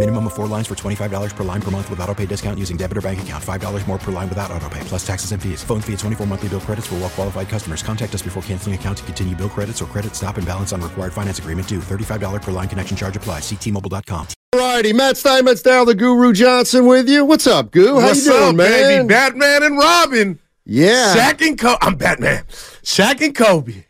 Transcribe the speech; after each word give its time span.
Minimum 0.00 0.28
of 0.28 0.32
four 0.32 0.46
lines 0.46 0.66
for 0.66 0.74
$25 0.74 1.36
per 1.36 1.44
line 1.44 1.60
per 1.60 1.70
month 1.70 1.90
with 1.90 2.00
auto 2.00 2.14
pay 2.14 2.24
discount 2.24 2.58
using 2.58 2.78
debit 2.78 2.96
or 2.96 3.02
bank 3.02 3.20
account. 3.20 3.44
$5 3.44 3.86
more 3.86 3.98
per 3.98 4.10
line 4.10 4.30
without 4.30 4.50
auto 4.50 4.66
pay, 4.70 4.80
plus 4.84 5.06
taxes 5.06 5.32
and 5.32 5.42
fees. 5.42 5.62
Phone 5.62 5.82
fee 5.82 5.92
at 5.92 5.98
24 5.98 6.26
monthly 6.26 6.48
bill 6.48 6.60
credits 6.62 6.86
for 6.86 6.94
well 6.94 7.10
qualified 7.10 7.50
customers. 7.50 7.82
Contact 7.82 8.14
us 8.14 8.22
before 8.22 8.42
canceling 8.44 8.74
account 8.74 8.96
to 8.96 9.04
continue 9.04 9.36
bill 9.36 9.50
credits 9.50 9.82
or 9.82 9.84
credit 9.84 10.14
stop 10.16 10.38
and 10.38 10.46
balance 10.46 10.72
on 10.72 10.80
required 10.80 11.12
finance 11.12 11.38
agreement 11.38 11.68
due. 11.68 11.80
$35 11.80 12.40
per 12.40 12.50
line 12.50 12.66
connection 12.66 12.96
charge 12.96 13.14
applies. 13.18 13.42
Ctmobile.com. 13.42 14.26
Alrighty, 14.54 14.94
Matt 14.94 15.18
Steinmetz 15.18 15.60
down 15.60 15.84
the 15.84 15.94
Guru 15.94 16.32
Johnson 16.32 16.86
with 16.86 17.06
you. 17.06 17.26
What's 17.26 17.46
up, 17.46 17.70
Goo? 17.70 18.00
How 18.00 18.06
What's 18.06 18.24
you 18.24 18.32
doing, 18.32 18.48
up, 18.48 18.54
man? 18.54 18.68
baby? 18.70 19.06
Batman 19.06 19.62
and 19.64 19.76
Robin. 19.76 20.38
Yeah. 20.64 21.14
Shaq 21.14 21.46
and 21.46 21.58
Kobe. 21.58 21.76
I'm 21.82 21.96
Batman. 21.96 22.44
Shaq 22.82 23.20
and 23.20 23.34
Kobe. 23.34 23.84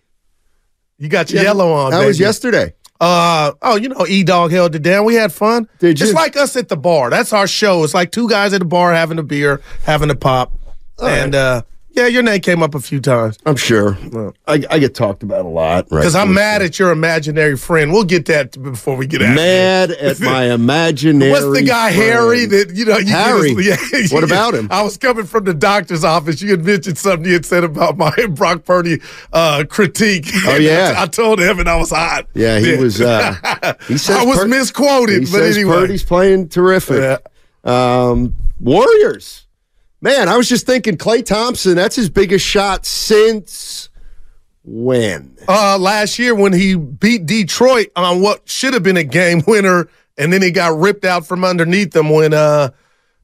You 0.99 1.09
got 1.09 1.31
your 1.31 1.43
Yeah, 1.43 1.51
yellow 1.51 1.71
on. 1.73 1.93
That 1.93 2.05
was 2.05 2.19
yesterday. 2.19 2.75
Uh 3.01 3.53
oh, 3.63 3.77
you 3.77 3.89
know, 3.89 4.07
E 4.07 4.23
Dog 4.23 4.51
held 4.53 4.75
it 4.75 4.83
down. 4.83 5.05
We 5.07 5.15
had 5.15 5.33
fun. 5.33 5.69
Did 5.79 5.99
you? 6.01 6.07
It's 6.07 6.15
like 6.15 6.37
us 6.37 6.55
at 6.57 6.69
the 6.69 6.77
bar. 6.77 7.09
That's 7.09 7.33
our 7.33 7.47
show. 7.47 7.83
It's 7.83 7.95
like 7.95 8.13
two 8.13 8.29
guys 8.29 8.53
at 8.53 8.59
the 8.59 8.67
bar 8.67 8.93
having 8.93 9.19
a 9.19 9.23
beer, 9.23 9.63
having 9.85 10.11
a 10.11 10.15
pop. 10.15 10.53
and 11.03 11.35
uh 11.35 11.63
yeah, 11.93 12.07
your 12.07 12.23
name 12.23 12.41
came 12.41 12.63
up 12.63 12.75
a 12.75 12.81
few 12.81 13.01
times. 13.01 13.37
I'm 13.47 13.57
sure. 13.57 13.99
I, 14.47 14.63
I 14.71 14.79
get 14.79 14.95
talked 14.95 15.23
about 15.23 15.45
a 15.45 15.49
lot. 15.49 15.87
right? 15.91 16.01
Because 16.01 16.15
I'm 16.15 16.33
mad 16.33 16.63
at 16.63 16.79
your 16.79 16.91
imaginary 16.93 17.57
friend. 17.57 17.93
We'll 17.93 18.05
get 18.05 18.27
that 18.27 18.61
before 18.63 18.97
we 18.97 19.07
get 19.07 19.23
out. 19.23 19.35
Mad 19.35 19.91
at 19.91 20.21
my 20.21 20.53
imaginary. 20.53 21.31
What's 21.33 21.59
the 21.59 21.63
guy 21.67 21.93
friend. 21.93 22.03
Harry 22.11 22.47
that 22.47 22.71
you 22.75 22.85
know? 22.85 22.99
You 22.99 23.07
Harry. 23.13 23.55
Yeah, 23.61 23.77
What 24.11 24.25
about 24.25 24.55
him? 24.55 24.69
I 24.71 24.83
was 24.83 24.97
coming 24.97 25.27
from 25.27 25.45
the 25.45 25.55
doctor's 25.55 26.05
office. 26.05 26.41
You 26.41 26.51
had 26.53 26.65
mentioned 26.65 26.97
something 26.99 27.27
you 27.27 27.35
had 27.35 27.45
said 27.47 27.65
about 27.65 27.97
my 27.99 28.15
Brock 28.31 28.65
Purdy 28.65 29.01
uh, 29.33 29.65
critique. 29.69 30.27
Oh, 30.47 30.57
yeah. 30.57 30.95
I, 30.97 31.07
told 31.07 31.41
him, 31.41 31.59
and 31.59 31.69
I 31.69 31.77
was 31.77 31.91
hot. 31.91 32.27
Yeah, 32.35 32.59
he 32.61 32.77
was. 32.77 33.01
Uh, 33.01 33.75
he 33.89 33.99
says 33.99 34.17
I 34.17 34.25
was 34.25 34.39
Pur- 34.39 34.47
misquoted, 34.49 35.15
He 35.15 35.21
but 35.27 35.39
says 35.39 35.57
anyway. 35.57 35.73
Purdy's 35.77 36.05
playing 36.05 36.49
terrific. 36.49 37.25
Um, 37.65 38.35
Warriors. 38.61 39.47
Man, 40.03 40.29
I 40.29 40.37
was 40.37 40.49
just 40.49 40.65
thinking 40.67 40.97
Klay 40.97 41.25
Thompson. 41.25 41.75
That's 41.75 41.97
his 41.97 42.09
biggest 42.09 42.45
shot 42.47 42.87
since 42.87 43.89
when? 44.65 45.37
uh, 45.49 45.77
last 45.79 46.19
year 46.19 46.35
when 46.35 46.53
he 46.53 46.75
beat 46.77 47.27
Detroit 47.27 47.89
on 47.97 48.21
what 48.23 48.49
should 48.49 48.73
have 48.75 48.83
been 48.83 48.97
a 48.97 49.05
game 49.05 49.43
winner, 49.47 49.89
and 50.17 50.33
then 50.33 50.41
he 50.43 50.51
got 50.51 50.79
ripped 50.79 51.05
out 51.05 51.27
from 51.27 51.45
underneath 51.45 51.93
them 51.93 52.09
when 52.09 52.33
uh, 52.33 52.71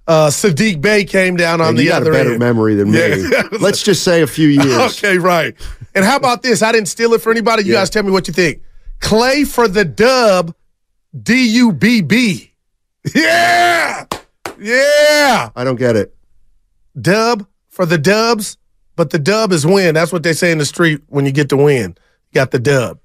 uh, 0.07 0.27
Sadiq 0.29 0.81
Bey 0.83 1.05
came 1.05 1.37
down 1.37 1.61
on 1.63 1.71
And 1.71 1.79
the 1.79 1.85
you 1.85 1.89
got 1.89 2.03
other 2.03 2.11
a 2.11 2.15
better 2.15 2.31
end. 2.33 2.39
memory 2.41 2.75
than 2.75 2.91
me. 2.91 2.99
Yeah. 3.31 3.43
Let's 3.61 3.83
just 3.83 4.03
say 4.05 4.21
a 4.23 4.27
few 4.27 4.49
years. 4.49 4.99
Okay, 4.99 5.17
right. 5.19 5.55
And 5.95 6.05
how 6.05 6.17
about 6.17 6.43
this? 6.43 6.63
I 6.63 6.73
didn't 6.73 6.89
steal 6.89 7.13
it 7.15 7.23
for 7.23 7.31
anybody. 7.31 7.65
You 7.65 7.73
Yeah. 7.73 7.81
guys 7.81 7.91
tell 7.91 8.03
me 8.03 8.11
what 8.11 8.29
you 8.29 8.35
think. 8.35 8.61
Klay 9.01 9.47
for 9.47 9.67
the 9.69 9.85
dub, 9.85 10.55
D 11.23 11.47
U 11.57 11.73
B 11.73 12.03
B. 12.03 12.53
Yeah. 13.15 14.05
Yeah. 14.59 15.51
I 15.55 15.65
don't 15.65 15.77
get 15.77 15.97
it. 15.97 16.16
Dub 17.01 17.47
for 17.69 17.85
the 17.87 17.99
dubs, 17.99 18.57
but 18.97 19.11
the 19.11 19.19
dub 19.19 19.53
is 19.53 19.67
win. 19.67 19.95
That's 19.95 20.13
what 20.13 20.23
they 20.23 20.33
say 20.33 20.51
in 20.53 20.59
the 20.59 20.65
street 20.65 21.03
when 21.09 21.27
you 21.27 21.33
get 21.33 21.49
the 21.49 21.57
win. 21.57 21.97
You 22.31 22.35
got 22.35 22.51
the 22.51 22.59
dub. 22.59 22.99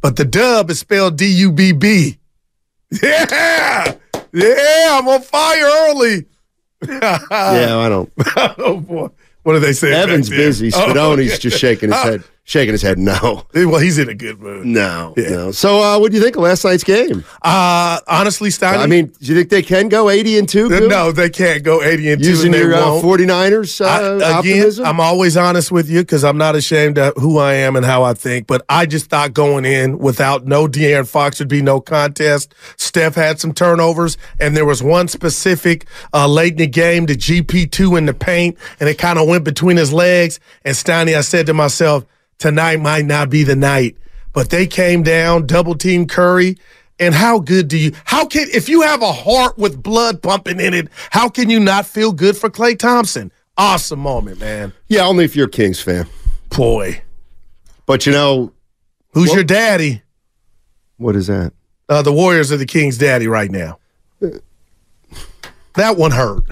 But 0.00 0.16
the 0.16 0.24
dub 0.24 0.70
is 0.70 0.78
spelled 0.78 1.16
D 1.18 1.26
U 1.26 1.52
B 1.52 1.72
B. 1.72 2.18
Yeah. 3.02 3.94
Yeah. 4.32 4.88
I'm 4.98 5.06
on 5.08 5.20
fire 5.22 5.64
early. 5.90 6.26
yeah, 6.88 7.18
I 7.30 7.88
don't. 7.88 8.10
oh, 8.58 8.80
boy. 8.80 9.08
What 9.42 9.52
do 9.54 9.60
they 9.60 9.72
say? 9.72 9.92
Evan's 9.92 10.28
busy. 10.30 10.70
Oh, 10.74 10.78
Spadone's 10.92 11.38
just 11.38 11.58
shaking 11.58 11.90
his 11.90 11.98
Oh. 11.98 12.10
head. 12.12 12.24
Shaking 12.50 12.72
his 12.72 12.82
head. 12.82 12.98
No. 12.98 13.44
Well, 13.54 13.78
he's 13.78 13.98
in 13.98 14.08
a 14.08 14.14
good 14.14 14.40
mood. 14.40 14.66
No. 14.66 15.14
No. 15.16 15.52
So, 15.52 15.80
uh, 15.80 15.98
what 16.00 16.10
do 16.10 16.16
you 16.16 16.22
think 16.22 16.34
of 16.34 16.42
last 16.42 16.64
night's 16.64 16.82
game? 16.82 17.24
Uh, 17.42 18.00
honestly, 18.08 18.50
Stein. 18.50 18.80
I 18.80 18.86
mean, 18.86 19.06
do 19.06 19.26
you 19.26 19.34
think 19.36 19.50
they 19.50 19.62
can 19.62 19.88
go 19.88 20.08
80 20.10 20.38
and 20.38 20.48
2? 20.48 20.68
Goo? 20.68 20.88
No, 20.88 21.12
they 21.12 21.30
can't 21.30 21.62
go 21.62 21.80
80 21.82 22.12
and 22.12 22.22
2. 22.22 22.28
Using 22.28 22.46
and 22.46 22.54
they 22.54 22.58
your 22.66 22.74
uh, 22.74 23.00
won't. 23.00 23.04
49ers 23.04 23.80
uh, 23.80 23.88
I- 23.88 24.14
again, 24.16 24.32
optimism? 24.38 24.86
I'm 24.86 24.98
always 24.98 25.36
honest 25.36 25.70
with 25.70 25.88
you 25.88 26.00
because 26.00 26.24
I'm 26.24 26.38
not 26.38 26.56
ashamed 26.56 26.98
of 26.98 27.14
who 27.16 27.38
I 27.38 27.54
am 27.54 27.76
and 27.76 27.84
how 27.86 28.02
I 28.02 28.14
think. 28.14 28.48
But 28.48 28.64
I 28.68 28.86
just 28.86 29.10
thought 29.10 29.32
going 29.34 29.64
in 29.64 29.98
without 29.98 30.46
no 30.46 30.66
De'Aaron 30.66 31.06
Fox 31.06 31.38
would 31.38 31.48
be 31.48 31.62
no 31.62 31.80
contest. 31.80 32.52
Steph 32.76 33.14
had 33.14 33.38
some 33.38 33.52
turnovers, 33.52 34.16
and 34.40 34.56
there 34.56 34.66
was 34.66 34.82
one 34.82 35.06
specific 35.06 35.86
uh, 36.12 36.26
late 36.26 36.52
in 36.54 36.58
the 36.58 36.66
game, 36.66 37.06
the 37.06 37.14
GP2 37.14 37.96
in 37.98 38.06
the 38.06 38.14
paint, 38.14 38.56
and 38.80 38.88
it 38.88 38.98
kind 38.98 39.18
of 39.20 39.28
went 39.28 39.44
between 39.44 39.76
his 39.76 39.92
legs. 39.92 40.40
And 40.64 40.74
Steiny, 40.74 41.16
I 41.16 41.20
said 41.20 41.46
to 41.46 41.54
myself, 41.54 42.06
tonight 42.40 42.80
might 42.80 43.04
not 43.04 43.30
be 43.30 43.44
the 43.44 43.54
night. 43.54 43.96
But 44.32 44.50
they 44.50 44.66
came 44.66 45.04
down, 45.04 45.46
double 45.46 45.76
team 45.76 46.06
Curry. 46.06 46.58
And 46.98 47.14
how 47.14 47.38
good 47.38 47.68
do 47.68 47.78
you, 47.78 47.92
how 48.04 48.26
can, 48.26 48.46
if 48.52 48.68
you 48.68 48.82
have 48.82 49.00
a 49.02 49.12
heart 49.12 49.56
with 49.56 49.82
blood 49.82 50.20
pumping 50.22 50.60
in 50.60 50.74
it, 50.74 50.88
how 51.10 51.28
can 51.28 51.48
you 51.48 51.58
not 51.58 51.86
feel 51.86 52.12
good 52.12 52.36
for 52.36 52.50
Klay 52.50 52.78
Thompson? 52.78 53.32
Awesome 53.56 54.00
moment, 54.00 54.38
man. 54.40 54.72
yeah, 54.88 55.06
only 55.06 55.24
if 55.24 55.34
you're 55.34 55.46
a 55.46 55.50
Kings 55.50 55.80
fan. 55.80 56.06
Boy. 56.50 57.02
But 57.86 58.04
you 58.06 58.12
know, 58.12 58.52
Who's 59.14 59.32
your 59.32 59.44
daddy? 59.44 60.02
what 60.98 61.16
is 61.16 61.26
that? 61.28 61.52
Uh, 61.88 62.02
the 62.02 62.12
Warriors 62.12 62.52
are 62.52 62.56
the 62.58 62.66
King's 62.66 62.98
daddy 62.98 63.26
right 63.26 63.50
now. 63.50 63.78
That 65.74 65.96
one 65.96 66.10
hurt. 66.10 66.44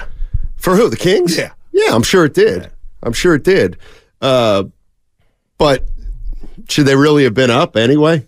For 0.56 0.74
who? 0.76 0.88
The 0.88 0.96
Kings? 0.96 1.36
Yeah. 1.36 1.52
Yeah, 1.72 1.94
I'm 1.94 2.02
sure 2.02 2.24
it 2.24 2.34
did. 2.34 2.70
I'm 3.02 3.12
sure 3.12 3.34
it 3.34 3.44
did. 3.44 3.76
Uh, 4.20 4.64
but 5.58 5.84
should 6.68 6.86
they 6.86 6.96
really 6.96 7.24
have 7.24 7.34
been 7.34 7.50
up 7.50 7.76
anyway? 7.76 8.26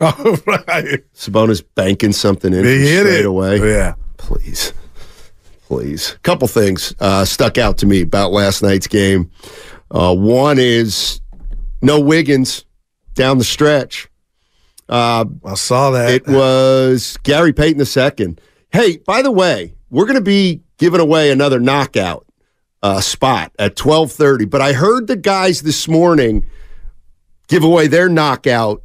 Oh, 0.00 0.38
right. 0.46 1.02
Sabonis 1.14 1.62
banking 1.74 2.12
something 2.12 2.52
in 2.52 2.62
They 2.62 2.78
hit 2.80 3.00
straight 3.06 3.20
it. 3.20 3.26
away. 3.26 3.58
Yeah. 3.58 3.94
Please. 4.18 4.72
Please. 5.66 6.16
Couple 6.22 6.46
things 6.48 6.94
uh, 7.00 7.24
stuck 7.24 7.58
out 7.58 7.78
to 7.78 7.86
me 7.86 8.02
about 8.02 8.30
last 8.32 8.62
night's 8.62 8.86
game. 8.86 9.30
Uh, 9.90 10.14
one 10.14 10.58
is 10.58 11.20
no 11.82 11.98
Wiggins 12.00 12.64
down 13.14 13.38
the 13.38 13.44
stretch. 13.44 14.08
Uh, 14.88 15.24
I 15.44 15.54
saw 15.54 15.90
that. 15.92 16.10
It 16.10 16.26
was 16.28 17.16
Gary 17.22 17.52
Payton 17.52 17.80
II. 17.84 18.36
Hey, 18.70 18.98
by 18.98 19.22
the 19.22 19.32
way, 19.32 19.74
we're 19.90 20.04
going 20.04 20.14
to 20.16 20.20
be 20.20 20.62
giving 20.78 21.00
away 21.00 21.30
another 21.30 21.58
knockout 21.58 22.25
uh, 22.86 23.00
spot 23.00 23.52
at 23.58 23.74
12:30, 23.74 24.48
but 24.48 24.60
I 24.60 24.72
heard 24.72 25.08
the 25.08 25.16
guys 25.16 25.62
this 25.62 25.88
morning 25.88 26.46
give 27.48 27.64
away 27.64 27.88
their 27.88 28.08
knockout 28.08 28.82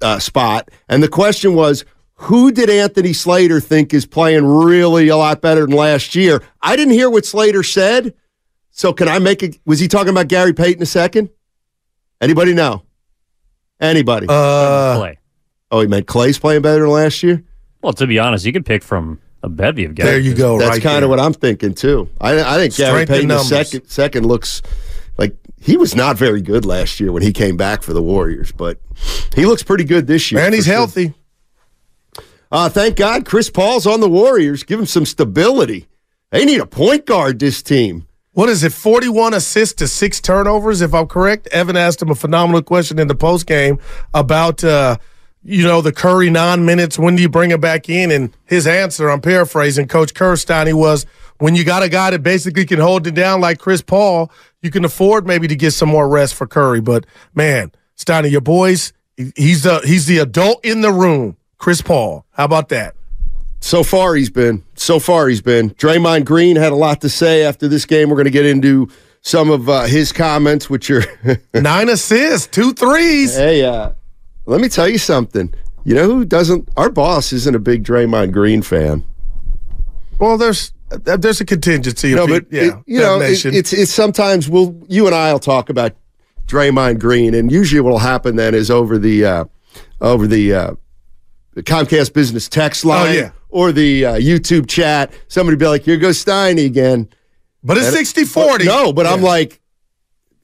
uh, 0.00 0.20
spot, 0.20 0.70
and 0.88 1.02
the 1.02 1.08
question 1.08 1.54
was, 1.54 1.84
who 2.14 2.52
did 2.52 2.70
Anthony 2.70 3.12
Slater 3.12 3.60
think 3.60 3.92
is 3.92 4.06
playing 4.06 4.44
really 4.44 5.08
a 5.08 5.16
lot 5.16 5.40
better 5.40 5.66
than 5.66 5.74
last 5.74 6.14
year? 6.14 6.42
I 6.62 6.76
didn't 6.76 6.94
hear 6.94 7.10
what 7.10 7.26
Slater 7.26 7.64
said, 7.64 8.14
so 8.70 8.92
can 8.92 9.08
I 9.08 9.18
make 9.18 9.42
it? 9.42 9.58
Was 9.66 9.80
he 9.80 9.88
talking 9.88 10.10
about 10.10 10.28
Gary 10.28 10.52
Payton 10.52 10.82
a 10.82 10.86
second? 10.86 11.30
Anybody 12.20 12.54
know? 12.54 12.84
Anybody? 13.80 14.26
Uh, 14.28 14.96
Klay. 14.96 15.16
oh, 15.72 15.80
he 15.80 15.88
meant 15.88 16.06
Klay's 16.06 16.38
playing 16.38 16.62
better 16.62 16.82
than 16.82 16.90
last 16.90 17.22
year. 17.24 17.42
Well, 17.82 17.94
to 17.94 18.06
be 18.06 18.18
honest, 18.20 18.44
you 18.44 18.52
could 18.52 18.66
pick 18.66 18.84
from 18.84 19.18
a 19.42 19.48
bevy 19.48 19.84
of 19.84 19.94
guys. 19.94 20.06
there 20.06 20.18
you 20.18 20.34
go. 20.34 20.58
That's 20.58 20.70
right 20.70 20.82
kind 20.82 20.96
there. 20.96 21.04
of 21.04 21.10
what 21.10 21.20
I'm 21.20 21.32
thinking 21.32 21.74
too. 21.74 22.08
I, 22.20 22.40
I 22.40 22.56
think 22.56 22.76
Gary 22.76 23.04
Strength 23.04 23.10
in 23.10 23.14
Payton 23.14 23.28
the 23.28 23.38
second 23.42 23.88
second 23.88 24.26
looks 24.26 24.62
like 25.16 25.36
he 25.60 25.76
was 25.76 25.94
not 25.94 26.16
very 26.16 26.40
good 26.40 26.64
last 26.64 27.00
year 27.00 27.12
when 27.12 27.22
he 27.22 27.32
came 27.32 27.56
back 27.56 27.82
for 27.82 27.92
the 27.92 28.02
Warriors, 28.02 28.52
but 28.52 28.78
he 29.34 29.46
looks 29.46 29.62
pretty 29.62 29.84
good 29.84 30.06
this 30.06 30.30
year. 30.30 30.40
And 30.40 30.54
he's 30.54 30.64
sure. 30.64 30.74
healthy. 30.74 31.14
Uh, 32.52 32.68
thank 32.68 32.96
God 32.96 33.24
Chris 33.24 33.48
Paul's 33.48 33.86
on 33.86 34.00
the 34.00 34.08
Warriors. 34.08 34.62
Give 34.64 34.80
him 34.80 34.86
some 34.86 35.06
stability. 35.06 35.86
They 36.30 36.44
need 36.44 36.60
a 36.60 36.66
point 36.66 37.06
guard. 37.06 37.38
This 37.38 37.62
team. 37.62 38.06
What 38.32 38.48
is 38.48 38.62
it? 38.62 38.72
41 38.72 39.34
assists 39.34 39.74
to 39.74 39.88
six 39.88 40.20
turnovers, 40.20 40.80
if 40.80 40.94
I'm 40.94 41.08
correct. 41.08 41.48
Evan 41.48 41.76
asked 41.76 42.00
him 42.00 42.10
a 42.10 42.14
phenomenal 42.14 42.62
question 42.62 42.98
in 42.98 43.08
the 43.08 43.14
post 43.14 43.46
game 43.46 43.78
about 44.14 44.62
uh, 44.62 44.98
you 45.42 45.64
know, 45.64 45.80
the 45.80 45.92
Curry 45.92 46.30
nine 46.30 46.64
minutes, 46.64 46.98
when 46.98 47.16
do 47.16 47.22
you 47.22 47.28
bring 47.28 47.50
him 47.50 47.60
back 47.60 47.88
in? 47.88 48.10
And 48.10 48.36
his 48.44 48.66
answer, 48.66 49.08
I'm 49.08 49.20
paraphrasing, 49.20 49.88
Coach 49.88 50.14
Kirstein, 50.14 50.72
was 50.74 51.06
when 51.38 51.54
you 51.54 51.64
got 51.64 51.82
a 51.82 51.88
guy 51.88 52.10
that 52.10 52.22
basically 52.22 52.66
can 52.66 52.78
hold 52.78 53.06
it 53.06 53.14
down 53.14 53.40
like 53.40 53.58
Chris 53.58 53.80
Paul, 53.80 54.30
you 54.62 54.70
can 54.70 54.84
afford 54.84 55.26
maybe 55.26 55.48
to 55.48 55.56
get 55.56 55.72
some 55.72 55.88
more 55.88 56.08
rest 56.08 56.34
for 56.34 56.46
Curry. 56.46 56.80
But 56.80 57.06
man, 57.34 57.72
Steiny, 57.96 58.30
your 58.30 58.42
boys, 58.42 58.92
he's 59.16 59.62
the 59.62 59.80
he's 59.84 60.06
the 60.06 60.18
adult 60.18 60.64
in 60.64 60.82
the 60.82 60.92
room. 60.92 61.36
Chris 61.58 61.82
Paul. 61.82 62.24
How 62.32 62.44
about 62.44 62.70
that? 62.70 62.94
So 63.60 63.82
far, 63.82 64.14
he's 64.14 64.30
been. 64.30 64.64
So 64.74 64.98
far, 64.98 65.28
he's 65.28 65.42
been. 65.42 65.70
Draymond 65.70 66.24
Green 66.24 66.56
had 66.56 66.72
a 66.72 66.76
lot 66.76 67.02
to 67.02 67.10
say 67.10 67.44
after 67.44 67.68
this 67.68 67.84
game. 67.84 68.08
We're 68.08 68.16
going 68.16 68.24
to 68.24 68.30
get 68.30 68.46
into 68.46 68.88
some 69.20 69.50
of 69.50 69.68
uh, 69.68 69.84
his 69.84 70.12
comments, 70.12 70.70
which 70.70 70.90
are 70.90 71.04
nine 71.54 71.90
assists, 71.90 72.46
two 72.46 72.72
threes. 72.72 73.36
Hey, 73.36 73.62
uh, 73.62 73.92
let 74.46 74.60
me 74.60 74.68
tell 74.68 74.88
you 74.88 74.98
something. 74.98 75.52
You 75.84 75.94
know 75.94 76.04
who 76.04 76.24
doesn't? 76.24 76.68
Our 76.76 76.90
boss 76.90 77.32
isn't 77.32 77.54
a 77.54 77.58
big 77.58 77.84
Draymond 77.84 78.32
Green 78.32 78.62
fan. 78.62 79.04
Well, 80.18 80.36
there's 80.36 80.72
there's 80.90 81.40
a 81.40 81.44
contingency. 81.44 82.14
No, 82.14 82.26
but 82.26 82.46
yeah, 82.50 82.62
it, 82.62 82.74
you 82.86 82.98
know, 82.98 83.20
it, 83.20 83.44
it's 83.44 83.72
it's 83.72 83.92
sometimes 83.92 84.48
we'll 84.48 84.78
you 84.88 85.06
and 85.06 85.14
I'll 85.14 85.38
talk 85.38 85.70
about 85.70 85.92
Draymond 86.46 86.98
Green, 86.98 87.34
and 87.34 87.50
usually 87.50 87.80
what 87.80 87.90
will 87.90 87.98
happen 87.98 88.36
then 88.36 88.54
is 88.54 88.70
over 88.70 88.98
the 88.98 89.24
uh, 89.24 89.44
over 90.00 90.26
the 90.26 90.54
uh, 90.54 90.74
Comcast 91.56 92.12
business 92.12 92.48
text 92.48 92.84
line 92.84 93.08
oh, 93.08 93.12
yeah. 93.12 93.30
or 93.48 93.72
the 93.72 94.04
uh, 94.04 94.14
YouTube 94.14 94.68
chat. 94.68 95.12
Somebody 95.28 95.56
be 95.56 95.66
like, 95.66 95.84
"Here 95.84 95.96
goes 95.96 96.22
Steiny 96.22 96.66
again." 96.66 97.08
But 97.62 97.76
it's 97.76 97.92
60 97.92 98.24
40. 98.24 98.64
No, 98.64 98.92
but 98.92 99.04
yeah. 99.04 99.12
I'm 99.12 99.20
like, 99.20 99.60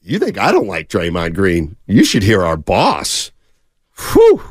you 0.01 0.19
think 0.19 0.37
I 0.37 0.51
don't 0.51 0.67
like 0.67 0.87
Draymond 0.87 1.33
Green? 1.33 1.75
You 1.87 2.03
should 2.03 2.23
hear 2.23 2.43
our 2.43 2.57
boss. 2.57 3.31
Whew. 3.99 4.41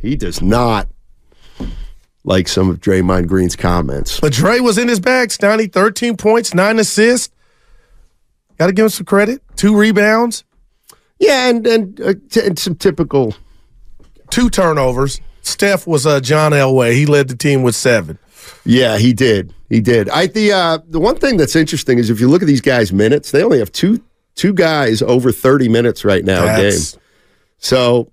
He 0.00 0.16
does 0.16 0.42
not 0.42 0.88
like 2.24 2.48
some 2.48 2.70
of 2.70 2.80
Draymond 2.80 3.26
Green's 3.26 3.56
comments. 3.56 4.20
But 4.20 4.32
Dre 4.32 4.60
was 4.60 4.78
in 4.78 4.88
his 4.88 5.00
bag, 5.00 5.28
Steiny, 5.28 5.70
13 5.70 6.16
points, 6.16 6.54
nine 6.54 6.78
assists. 6.78 7.34
Got 8.58 8.68
to 8.68 8.72
give 8.72 8.84
him 8.84 8.90
some 8.90 9.06
credit. 9.06 9.42
Two 9.56 9.76
rebounds. 9.76 10.44
Yeah, 11.18 11.48
and 11.48 11.66
and, 11.66 12.00
uh, 12.00 12.14
t- 12.30 12.40
and 12.40 12.58
some 12.58 12.74
typical. 12.74 13.34
Two 14.30 14.50
turnovers. 14.50 15.20
Steph 15.42 15.86
was 15.86 16.06
uh, 16.06 16.20
John 16.20 16.52
Elway. 16.52 16.94
He 16.94 17.06
led 17.06 17.28
the 17.28 17.36
team 17.36 17.62
with 17.62 17.74
seven. 17.76 18.18
Yeah, 18.64 18.98
he 18.98 19.12
did. 19.12 19.54
He 19.68 19.80
did. 19.80 20.08
I 20.08 20.26
the 20.26 20.52
uh, 20.52 20.78
the 20.88 21.00
one 21.00 21.16
thing 21.16 21.36
that's 21.36 21.56
interesting 21.56 21.98
is 21.98 22.10
if 22.10 22.20
you 22.20 22.28
look 22.28 22.42
at 22.42 22.48
these 22.48 22.60
guys' 22.60 22.92
minutes, 22.92 23.30
they 23.30 23.42
only 23.42 23.58
have 23.58 23.72
two 23.72 24.02
two 24.34 24.52
guys 24.52 25.02
over 25.02 25.32
thirty 25.32 25.68
minutes 25.68 26.04
right 26.04 26.24
now 26.24 26.44
a 26.44 26.60
game. 26.60 26.80
So 27.58 28.12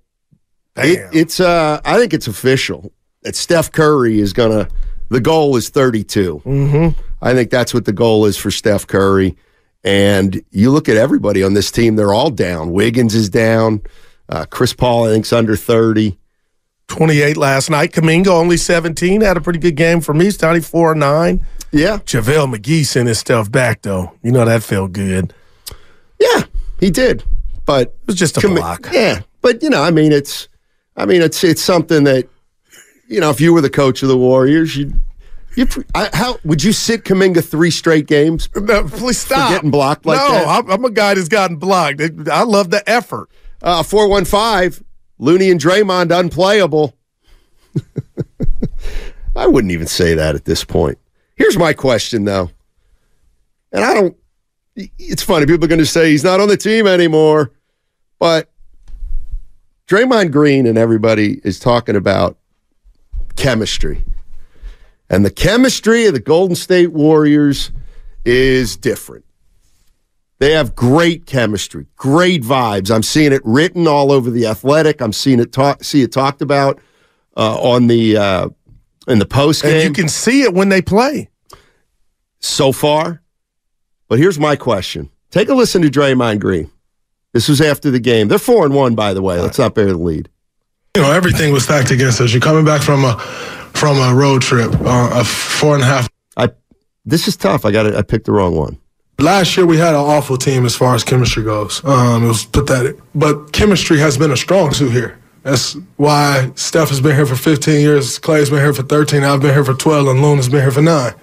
it, 0.78 1.10
it's 1.14 1.40
uh, 1.40 1.82
I 1.84 1.98
think 1.98 2.14
it's 2.14 2.28
official 2.28 2.92
that 3.24 3.36
Steph 3.36 3.72
Curry 3.72 4.20
is 4.20 4.34
gonna. 4.34 4.68
The 5.10 5.20
goal 5.20 5.56
is 5.58 5.70
thirty 5.70 6.04
two. 6.04 6.42
Mm-hmm. 6.46 7.00
I 7.22 7.34
think 7.34 7.52
that's 7.52 7.74
what 7.74 7.86
the 7.86 7.94
goal 7.94 8.26
is 8.26 8.38
for 8.38 8.52
Steph 8.52 8.88
Curry. 8.88 9.36
And 9.84 10.42
you 10.52 10.72
look 10.72 10.88
at 10.88 10.98
everybody 10.98 11.44
on 11.44 11.54
this 11.54 11.72
team; 11.72 11.96
they're 11.96 12.14
all 12.14 12.30
down. 12.30 12.72
Wiggins 12.72 13.16
is 13.16 13.30
down. 13.30 13.82
Uh, 14.30 14.46
Chris 14.50 14.74
Paul, 14.74 15.06
I 15.06 15.10
think's 15.10 15.34
under 15.34 15.56
thirty. 15.56 16.18
28 16.88 17.38
last 17.38 17.70
night. 17.70 17.94
Kuminga 17.94 18.28
only 18.28 18.58
17. 18.58 19.22
Had 19.22 19.38
a 19.38 19.42
pretty 19.42 19.60
good 19.60 19.78
game 19.78 20.02
for 20.02 20.14
me. 20.14 20.30
Starting 20.30 20.62
4 20.62 20.94
9. 20.94 21.46
Yeah. 21.72 22.00
JaVale 22.00 22.54
McGee 22.54 22.86
sent 22.86 23.08
his 23.08 23.18
stuff 23.18 23.50
back, 23.50 23.82
though. 23.82 24.12
You 24.22 24.32
know, 24.34 24.44
that 24.44 24.62
felt 24.62 24.92
good. 24.92 25.34
Yeah, 26.20 26.44
he 26.82 26.92
did. 26.92 27.24
But 27.66 27.88
it 27.88 28.08
was 28.08 28.18
just 28.18 28.38
a 28.38 28.42
Kum- 28.42 28.56
block. 28.56 28.90
Yeah. 28.92 29.22
But, 29.42 29.64
you 29.64 29.70
know, 29.70 29.82
I 29.82 29.92
mean, 29.92 30.12
it's, 30.12 30.50
I 30.96 31.06
mean, 31.06 31.22
it's, 31.22 31.44
it's 31.44 31.62
something 31.62 32.04
that, 32.04 32.28
you 33.08 33.20
know, 33.20 33.30
if 33.30 33.42
you 33.42 33.54
were 33.54 33.62
the 33.62 33.70
coach 33.70 34.04
of 34.04 34.10
the 34.10 34.18
Warriors, 34.18 34.76
you 34.76 34.94
you, 35.56 35.68
I, 35.94 36.10
how 36.14 36.38
would 36.46 36.64
you 36.64 36.72
sit 36.72 37.04
Kuminga 37.04 37.44
three 37.44 37.72
straight 37.72 38.08
games? 38.08 38.48
No, 38.62 38.84
please 38.84 39.18
stop 39.18 39.50
getting 39.50 39.72
blocked 39.72 40.06
like 40.06 40.18
no, 40.18 40.30
that. 40.30 40.48
I'm, 40.48 40.70
I'm 40.70 40.86
a 40.86 40.92
guy 40.92 41.14
that's 41.16 41.28
gotten 41.28 41.58
blocked. 41.58 42.02
I 42.32 42.44
love 42.44 42.70
the 42.70 42.88
effort. 42.90 43.30
Uh, 43.62 43.84
four 43.84 44.08
one 44.08 44.24
five. 44.24 44.82
Looney 45.18 45.52
and 45.52 45.60
Draymond 45.60 46.18
unplayable. 46.18 46.96
I 49.36 49.48
wouldn't 49.48 49.72
even 49.72 49.88
say 49.88 50.14
that 50.16 50.36
at 50.36 50.46
this 50.46 50.64
point. 50.64 50.98
Here's 51.36 51.58
my 51.58 51.74
question, 51.74 52.26
though. 52.26 52.50
And 53.72 53.84
I 53.84 53.94
don't, 53.94 54.18
it's 54.76 55.24
funny. 55.24 55.46
People 55.46 55.66
are 55.66 55.68
going 55.68 55.80
to 55.80 55.86
say 55.86 56.12
he's 56.12 56.24
not 56.24 56.40
on 56.40 56.48
the 56.48 56.58
team 56.58 56.88
anymore. 56.88 57.52
But 58.20 58.50
Draymond 59.92 60.32
Green 60.32 60.68
and 60.68 60.78
everybody 60.78 61.42
is 61.44 61.60
talking 61.60 61.98
about 61.98 62.38
chemistry. 63.36 64.06
And 65.10 65.26
the 65.26 65.30
chemistry 65.30 66.06
of 66.06 66.14
the 66.14 66.22
Golden 66.22 66.56
State 66.56 66.94
Warriors 66.94 67.74
is 68.24 68.78
different. 68.78 69.26
They 70.40 70.54
have 70.54 70.76
great 70.78 71.26
chemistry, 71.26 71.88
great 71.98 72.42
vibes. 72.42 72.90
I'm 72.90 73.04
seeing 73.04 73.34
it 73.34 73.42
written 73.44 73.86
all 73.86 74.14
over 74.14 74.32
the 74.32 74.48
Athletic. 74.48 75.02
I'm 75.02 75.12
seeing 75.12 75.42
it 75.42 75.52
talk, 75.52 75.84
see 75.84 76.04
it 76.04 76.14
talked 76.14 76.42
about 76.42 76.80
uh, 77.36 77.60
on 77.62 77.88
the 77.88 78.16
uh, 78.16 78.50
in 79.10 79.20
the 79.20 79.26
post 79.26 79.62
game. 79.62 79.74
And 79.74 79.84
you 79.84 79.92
can 79.92 80.08
see 80.08 80.44
it 80.44 80.54
when 80.54 80.70
they 80.70 80.82
play. 80.82 81.28
So 82.40 82.72
far, 82.72 83.22
but 84.08 84.20
here's 84.20 84.40
my 84.40 84.56
question: 84.56 85.10
Take 85.32 85.50
a 85.50 85.54
listen 85.54 85.82
to 85.82 85.90
Draymond 85.90 86.40
Green. 86.40 86.72
This 87.34 87.48
was 87.48 87.62
after 87.62 87.90
the 87.90 88.00
game. 88.00 88.28
They're 88.28 88.40
four 88.40 88.66
and 88.66 88.76
one, 88.76 88.96
by 88.96 89.14
the 89.14 89.22
way. 89.22 89.40
Let's 89.40 89.58
not 89.58 89.74
bear 89.74 89.88
the 89.88 89.98
lead. 89.98 90.30
You 90.96 91.04
know, 91.04 91.12
everything 91.12 91.54
was 91.54 91.64
stacked 91.64 91.92
against 91.92 92.20
us. 92.20 92.34
You're 92.34 92.42
coming 92.42 92.66
back 92.66 92.82
from 92.82 93.06
a 93.06 93.18
from 93.74 93.98
a 93.98 94.14
road 94.14 94.42
trip, 94.42 94.74
uh, 94.82 95.10
a 95.14 95.24
four 95.24 95.76
and 95.76 95.84
a 95.84 95.86
half. 95.86 96.10
I 96.36 96.50
this 97.06 97.28
is 97.28 97.38
tough. 97.38 97.66
I 97.66 97.72
got 97.72 97.86
it. 97.86 97.96
I 97.96 98.02
picked 98.02 98.26
the 98.26 98.34
wrong 98.34 98.56
one. 98.56 98.78
Last 99.20 99.56
year 99.56 99.66
we 99.66 99.78
had 99.78 99.94
an 99.94 100.02
awful 100.02 100.36
team 100.36 100.66
as 100.66 100.76
far 100.76 100.96
as 100.96 101.04
chemistry 101.04 101.44
goes. 101.44 101.84
Um, 101.86 102.26
it 102.26 102.28
was 102.28 102.46
pathetic. 102.46 102.98
But 103.16 103.54
chemistry 103.54 104.00
has 104.00 104.18
been 104.18 104.32
a 104.32 104.38
strong 104.38 104.74
suit 104.74 104.92
here. 104.92 105.22
That's 105.44 105.76
why 105.98 106.52
Steph 106.56 106.90
has 106.90 107.02
been 107.02 107.16
here 107.16 107.26
for 107.26 107.36
15 107.36 107.82
years, 107.82 108.20
Klay's 108.20 108.50
been 108.50 108.60
here 108.60 108.74
for 108.74 108.84
13, 108.84 109.24
I've 109.24 109.42
been 109.42 109.54
here 109.54 109.64
for 109.64 109.74
12, 109.74 110.08
and 110.08 110.22
Looney's 110.22 110.50
been 110.50 110.62
here 110.62 110.72
for 110.72 110.84
nine. 110.84 111.14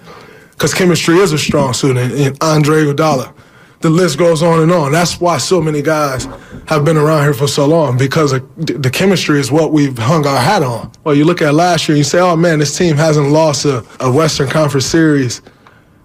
Because 0.51 0.73
chemistry 0.73 1.17
is 1.19 1.31
a 1.31 1.37
strong 1.37 1.73
suit, 1.73 1.95
and, 1.95 2.11
and 2.11 2.37
Andre 2.41 2.83
Iguodala. 2.83 3.33
The 3.81 3.89
list 3.89 4.17
goes 4.17 4.43
on 4.43 4.61
and 4.61 4.71
on. 4.71 4.91
That's 4.91 5.21
why 5.21 5.37
so 5.37 5.61
many 5.61 5.81
guys 5.81 6.27
have 6.67 6.83
been 6.83 6.97
around 6.97 7.23
here 7.23 7.33
for 7.33 7.47
so 7.47 7.65
long 7.65 7.97
because 7.97 8.31
the 8.31 8.89
chemistry 8.91 9.39
is 9.39 9.51
what 9.51 9.71
we've 9.71 9.97
hung 9.97 10.27
our 10.27 10.39
hat 10.39 10.63
on. 10.63 10.91
Well, 11.03 11.15
you 11.15 11.23
look 11.23 11.41
at 11.41 11.53
last 11.53 11.87
year, 11.87 11.95
and 11.95 11.99
you 11.99 12.03
say, 12.03 12.19
"Oh 12.19 12.35
man, 12.35 12.59
this 12.59 12.77
team 12.77 12.97
hasn't 12.97 13.29
lost 13.29 13.65
a, 13.65 13.85
a 13.99 14.11
Western 14.11 14.49
Conference 14.49 14.85
Series 14.85 15.41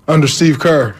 under 0.06 0.28
Steve 0.28 0.58
Kerr." 0.58 0.94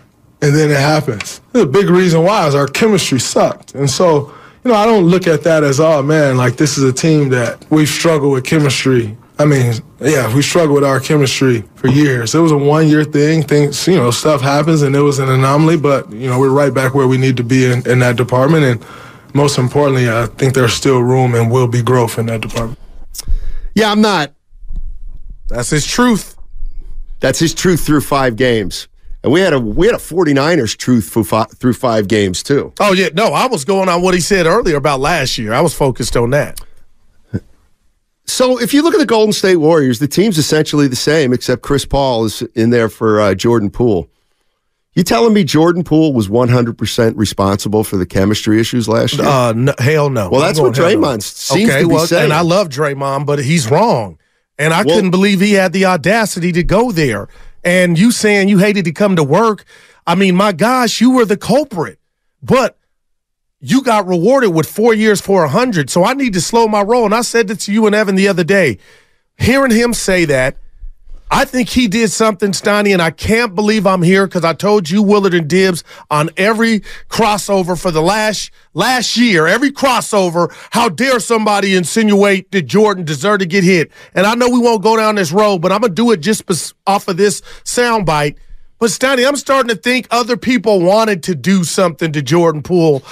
and 0.45 0.55
then 0.55 0.71
it 0.71 0.77
happens. 0.77 1.41
The 1.53 1.65
big 1.65 1.89
reason 1.89 2.23
why 2.23 2.47
is 2.47 2.55
our 2.55 2.67
chemistry 2.67 3.19
sucked. 3.19 3.75
And 3.75 3.89
so, 3.89 4.35
you 4.63 4.71
know, 4.71 4.75
I 4.75 4.85
don't 4.85 5.05
look 5.05 5.27
at 5.27 5.43
that 5.45 5.65
as, 5.65 5.81
oh 5.81 6.03
man, 6.03 6.37
like 6.37 6.57
this 6.57 6.77
is 6.77 6.85
a 6.85 6.93
team 6.93 7.31
that 7.31 7.65
we've 7.71 7.89
struggled 7.89 8.33
with 8.33 8.45
chemistry. 8.45 9.17
I 9.39 9.45
mean, 9.47 9.75
yeah, 10.01 10.33
we 10.35 10.43
struggled 10.43 10.77
with 10.77 10.85
our 10.85 11.01
chemistry 11.01 11.65
for 11.75 11.89
years. 11.89 12.35
It 12.35 12.39
was 12.39 12.53
a 12.53 12.57
one 12.57 12.89
year 12.89 13.03
thing. 13.03 13.43
Things, 13.43 13.87
you 13.89 13.97
know, 13.97 14.11
stuff 14.13 14.41
happens 14.41 14.83
and 14.83 14.95
it 14.95 15.01
was 15.01 15.19
an 15.19 15.29
anomaly, 15.29 15.77
but, 15.77 16.11
you 16.13 16.29
know, 16.29 16.39
we're 16.39 16.51
right 16.51 16.73
back 16.73 16.95
where 16.95 17.09
we 17.09 17.19
need 17.19 17.37
to 17.39 17.45
be 17.45 17.65
in, 17.65 17.89
in 17.89 17.99
that 17.99 18.17
department. 18.17 18.65
And 18.65 18.87
most 19.35 19.59
importantly, 19.59 20.09
I 20.09 20.27
think 20.27 20.55
there's 20.55 20.73
still 20.73 21.01
room 21.01 21.35
and 21.35 21.51
will 21.51 21.67
be 21.67 21.83
growth 21.83 22.17
in 22.17 22.27
that 22.27 22.43
department. 22.43 22.79
Yeah, 23.75 23.91
I'm 23.91 24.01
not. 24.01 24.33
That's 25.49 25.71
his 25.71 25.85
truth. 25.85 26.37
That's 27.19 27.41
his 27.41 27.55
truth 27.55 27.85
through 27.85 28.03
five 28.03 28.37
games. 28.37 28.87
And 29.25 29.33
we 29.33 29.41
had 29.41 29.55
a 29.55 29.59
we 29.59 29.87
had 29.87 29.95
a 29.95 29.99
49ers 29.99 30.77
truth 30.77 31.09
five, 31.27 31.51
through 31.53 31.73
five 31.73 32.09
games 32.09 32.43
too. 32.43 32.73
Oh 32.79 32.93
yeah, 32.93 33.09
no, 33.15 33.29
I 33.29 33.47
was 33.47 33.65
going 33.65 33.89
on 33.89 34.03
what 34.03 34.13
he 34.13 34.21
said 34.21 34.47
earlier 34.47 34.77
about 34.77 35.01
last 35.01 35.39
year. 35.39 35.55
I 35.55 35.63
was 35.63 35.75
focused 35.75 36.15
on 36.17 36.31
that. 36.31 36.61
So 38.27 38.59
if 38.59 38.73
you 38.73 38.83
look 38.83 38.95
at 38.95 39.01
the 39.01 39.07
Golden 39.07 39.33
State 39.33 39.57
Warriors, 39.57 39.99
the 39.99 40.09
team's 40.09 40.39
essentially 40.39 40.89
the 40.89 40.97
same, 40.97 41.33
except 41.33 41.63
Chris 41.63 41.85
Paul 41.85 42.25
is 42.25 42.43
in 42.55 42.71
there 42.71 42.89
for 42.89 43.21
uh, 43.21 43.35
Jordan 43.35 43.71
Poole. 43.71 44.09
You 44.95 45.03
telling 45.03 45.35
me 45.35 45.43
Jordan 45.43 45.83
Poole 45.83 46.13
was 46.13 46.29
100% 46.29 47.17
responsible 47.17 47.83
for 47.83 47.97
the 47.97 48.07
chemistry 48.07 48.61
issues 48.61 48.89
last 48.89 49.15
year? 49.15 49.27
Uh, 49.27 49.53
no, 49.53 49.75
hell 49.79 50.09
no. 50.09 50.31
Well, 50.31 50.41
that's 50.41 50.61
what 50.61 50.73
Draymond 50.73 51.17
no. 51.17 51.19
seems 51.19 51.71
okay, 51.71 51.83
to 51.83 51.89
be 51.89 51.95
well, 51.95 52.07
saying. 52.07 52.25
And 52.25 52.33
I 52.33 52.43
love 52.43 52.69
Draymond, 52.69 53.27
but 53.27 53.41
he's 53.41 53.69
wrong. 53.69 54.19
And 54.57 54.73
I 54.73 54.83
well, 54.83 54.95
couldn't 54.95 55.11
believe 55.11 55.41
he 55.41 55.55
had 55.55 55.73
the 55.73 55.87
audacity 55.87 56.53
to 56.53 56.63
go 56.63 56.93
there. 56.93 57.29
And 57.65 57.99
you 57.99 58.13
saying 58.13 58.49
you 58.49 58.59
hated 58.59 58.85
to 58.85 58.93
come 58.93 59.17
to 59.17 59.25
work. 59.25 59.65
I 60.07 60.15
mean, 60.15 60.37
my 60.37 60.53
gosh, 60.53 61.01
you 61.01 61.11
were 61.11 61.25
the 61.25 61.37
culprit. 61.37 61.99
But 62.41 62.79
you 63.67 63.81
got 63.81 64.07
rewarded 64.07 64.53
with 64.53 64.69
four 64.69 64.93
years 64.93 65.23
for 65.23 65.43
a 65.43 65.49
hundred. 65.49 65.89
So 65.89 66.05
I 66.05 66.13
need 66.13 66.35
to 66.35 66.41
slow 66.43 66.69
my 66.69 66.83
roll. 66.83 67.07
And 67.07 67.15
I 67.15 67.23
said 67.23 67.49
that 67.49 67.61
to 67.61 67.73
you 67.73 67.87
and 67.87 67.95
Evan 67.95 68.15
the 68.15 68.29
other 68.29 68.45
day. 68.45 68.77
Hearing 69.39 69.71
him 69.71 69.95
say 69.95 70.27
that, 70.27 70.59
I 71.31 71.47
think 71.47 71.71
he 71.71 71.89
did 71.89 72.11
something, 72.11 72.53
Steiny, 72.53 72.93
and 72.93 73.01
I 73.01 73.11
can't 73.11 73.55
believe 73.55 73.87
I'm 73.87 74.03
here 74.03 74.27
because 74.27 74.45
I 74.45 74.53
told 74.53 74.91
you 74.91 75.03
Willard 75.03 75.33
and 75.33 75.49
Dibbs 75.49 75.83
on 76.11 76.29
every 76.37 76.81
crossover 77.09 77.81
for 77.81 77.91
the 77.91 78.03
last 78.03 78.51
last 78.75 79.17
year, 79.17 79.47
every 79.47 79.73
crossover. 79.73 80.55
How 80.71 80.91
dare 80.91 81.19
somebody 81.19 81.75
insinuate 81.75 82.53
that 82.53 82.63
Jordan 82.67 83.07
deserved 83.07 83.41
to 83.41 83.47
get 83.47 83.65
hit? 83.65 83.91
And 84.15 84.27
I 84.27 84.35
know 84.35 84.51
we 84.51 84.59
won't 84.59 84.83
go 84.83 84.95
down 84.99 85.15
this 85.15 85.33
road, 85.33 85.63
but 85.63 85.73
I'm 85.73 85.81
gonna 85.81 85.95
do 85.95 86.13
it 86.13 86.19
just 86.19 86.45
off 86.87 87.09
of 87.09 87.17
this 87.17 87.41
soundbite. 87.65 88.37
But 88.85 88.91
Steiny, 88.91 89.27
I'm 89.27 89.37
starting 89.37 89.75
to 89.75 89.81
think 89.81 90.07
other 90.11 90.37
people 90.37 90.79
wanted 90.83 91.23
to 91.23 91.35
do 91.35 91.65
something 91.65 92.13
to 92.13 92.21
Jordan 92.21 92.63
Poole, 92.63 93.03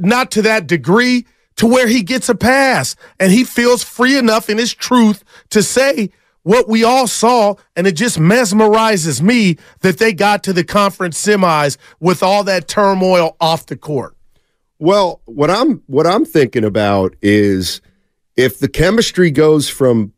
not 0.00 0.32
to 0.32 0.42
that 0.42 0.66
degree, 0.66 1.24
to 1.54 1.68
where 1.68 1.86
he 1.86 2.02
gets 2.02 2.28
a 2.28 2.34
pass 2.34 2.96
and 3.20 3.30
he 3.30 3.44
feels 3.44 3.84
free 3.84 4.18
enough 4.18 4.50
in 4.50 4.58
his 4.58 4.74
truth 4.74 5.22
to 5.50 5.62
say 5.62 6.10
what 6.42 6.68
we 6.68 6.82
all 6.82 7.06
saw, 7.06 7.54
and 7.76 7.86
it 7.86 7.92
just 7.92 8.18
mesmerizes 8.18 9.22
me 9.22 9.56
that 9.82 9.98
they 9.98 10.12
got 10.12 10.42
to 10.42 10.52
the 10.52 10.64
conference 10.64 11.24
semis 11.24 11.76
with 12.00 12.24
all 12.24 12.42
that 12.42 12.66
turmoil 12.66 13.36
off 13.40 13.66
the 13.66 13.76
court. 13.76 14.16
Well, 14.80 15.20
what 15.26 15.48
I'm 15.48 15.80
what 15.86 16.08
I'm 16.08 16.24
thinking 16.24 16.64
about 16.64 17.14
is 17.22 17.80
if 18.34 18.58
the 18.58 18.68
chemistry 18.68 19.30
goes 19.30 19.68
from 19.68 20.12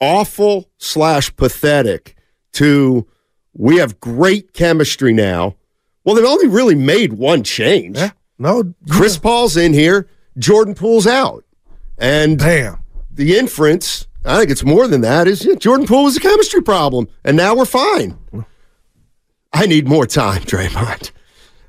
awful 0.00 0.70
slash 0.78 1.36
pathetic 1.36 2.16
to 2.52 3.06
we 3.54 3.76
have 3.76 4.00
great 4.00 4.52
chemistry 4.52 5.12
now. 5.12 5.56
Well, 6.04 6.14
they've 6.14 6.24
only 6.24 6.48
really 6.48 6.74
made 6.74 7.14
one 7.14 7.42
change. 7.42 7.96
Yeah, 7.96 8.10
no, 8.38 8.74
Chris 8.90 9.16
Paul's 9.16 9.56
in 9.56 9.72
here, 9.72 10.08
Jordan 10.38 10.74
Poole's 10.74 11.06
out, 11.06 11.44
and 11.96 12.38
Damn. 12.38 12.80
the 13.10 13.38
inference. 13.38 14.06
I 14.24 14.38
think 14.38 14.50
it's 14.50 14.64
more 14.64 14.88
than 14.88 15.02
that. 15.02 15.28
Is 15.28 15.44
yeah, 15.44 15.54
Jordan 15.54 15.86
Poole 15.86 16.04
was 16.04 16.16
a 16.16 16.20
chemistry 16.20 16.62
problem, 16.62 17.08
and 17.24 17.36
now 17.36 17.54
we're 17.54 17.64
fine. 17.64 18.18
I 19.52 19.66
need 19.66 19.86
more 19.86 20.06
time, 20.06 20.42
Draymond. 20.44 21.10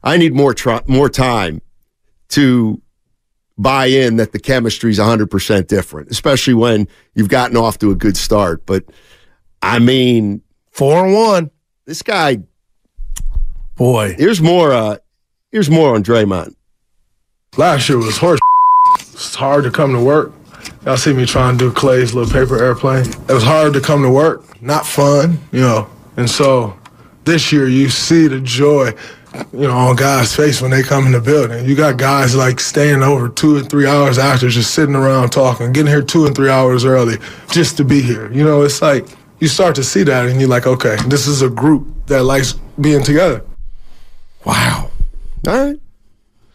I 0.04 0.18
need 0.18 0.34
more 0.34 0.54
tr- 0.54 0.84
more 0.88 1.10
time 1.10 1.62
to 2.30 2.82
buy 3.58 3.86
in 3.86 4.18
that 4.18 4.32
the 4.34 4.40
chemistry 4.40 4.94
chemistry's 4.94 5.00
100% 5.00 5.68
different, 5.68 6.10
especially 6.12 6.54
when 6.54 6.88
you've 7.14 7.30
gotten 7.30 7.56
off 7.56 7.80
to 7.80 7.92
a 7.92 7.96
good 7.96 8.18
start. 8.18 8.66
But 8.66 8.84
I 9.62 9.80
mean, 9.80 10.42
Four 10.76 11.06
and 11.06 11.14
one. 11.14 11.52
This 11.86 12.02
guy, 12.02 12.40
Boy. 13.76 14.16
here's 14.18 14.42
more 14.42 14.74
uh 14.74 14.98
here's 15.52 15.70
more 15.70 15.94
on 15.96 16.04
Draymond. 16.04 16.56
Last 17.58 17.88
year 17.90 17.98
was 18.00 18.18
horse. 18.18 18.40
It's 19.00 19.36
hard 19.36 19.64
to 19.66 19.72
come 19.72 19.94
to 19.94 20.04
work. 20.04 20.34
Y'all 20.84 20.98
see 20.98 21.14
me 21.14 21.26
trying 21.26 21.58
to 21.58 21.70
do 21.70 21.72
Klay's 21.72 22.14
little 22.14 22.32
paper 22.32 22.62
airplane. 22.62 23.06
It 23.30 23.34
was 23.34 23.44
hard 23.44 23.74
to 23.74 23.82
come 23.82 24.02
to 24.02 24.10
work, 24.10 24.62
not 24.62 24.86
fun, 24.86 25.38
you 25.52 25.62
know. 25.62 25.88
And 26.18 26.30
so 26.30 26.78
this 27.24 27.52
year 27.52 27.68
you 27.68 27.90
see 27.90 28.28
the 28.28 28.40
joy, 28.40 28.92
you 29.54 29.68
know, 29.68 29.78
on 29.78 29.96
guys' 29.96 30.36
face 30.36 30.62
when 30.62 30.72
they 30.72 30.82
come 30.82 31.06
in 31.06 31.12
the 31.12 31.22
building. 31.22 31.66
You 31.66 31.76
got 31.76 31.98
guys 31.98 32.36
like 32.36 32.60
staying 32.60 33.04
over 33.04 33.30
two 33.30 33.58
or 33.58 33.62
three 33.62 33.88
hours 33.88 34.18
after, 34.18 34.50
just 34.50 34.74
sitting 34.74 34.96
around 34.96 35.30
talking, 35.30 35.72
getting 35.72 35.92
here 35.92 36.02
two 36.02 36.26
and 36.26 36.36
three 36.36 36.50
hours 36.50 36.84
early 36.84 37.18
just 37.52 37.78
to 37.78 37.84
be 37.84 38.02
here. 38.02 38.32
You 38.32 38.44
know, 38.44 38.64
it's 38.64 38.82
like 38.82 39.06
you 39.46 39.50
start 39.50 39.76
to 39.76 39.84
see 39.84 40.02
that 40.02 40.26
and 40.26 40.40
you're 40.40 40.50
like, 40.50 40.66
okay, 40.66 40.98
this 41.06 41.28
is 41.28 41.44
a 41.44 41.50
group 41.52 42.08
that 42.08 42.24
likes 42.24 42.54
being 42.82 43.04
together. 43.04 43.46
Wow. 44.44 44.90
All 45.48 45.54
right. 45.54 45.80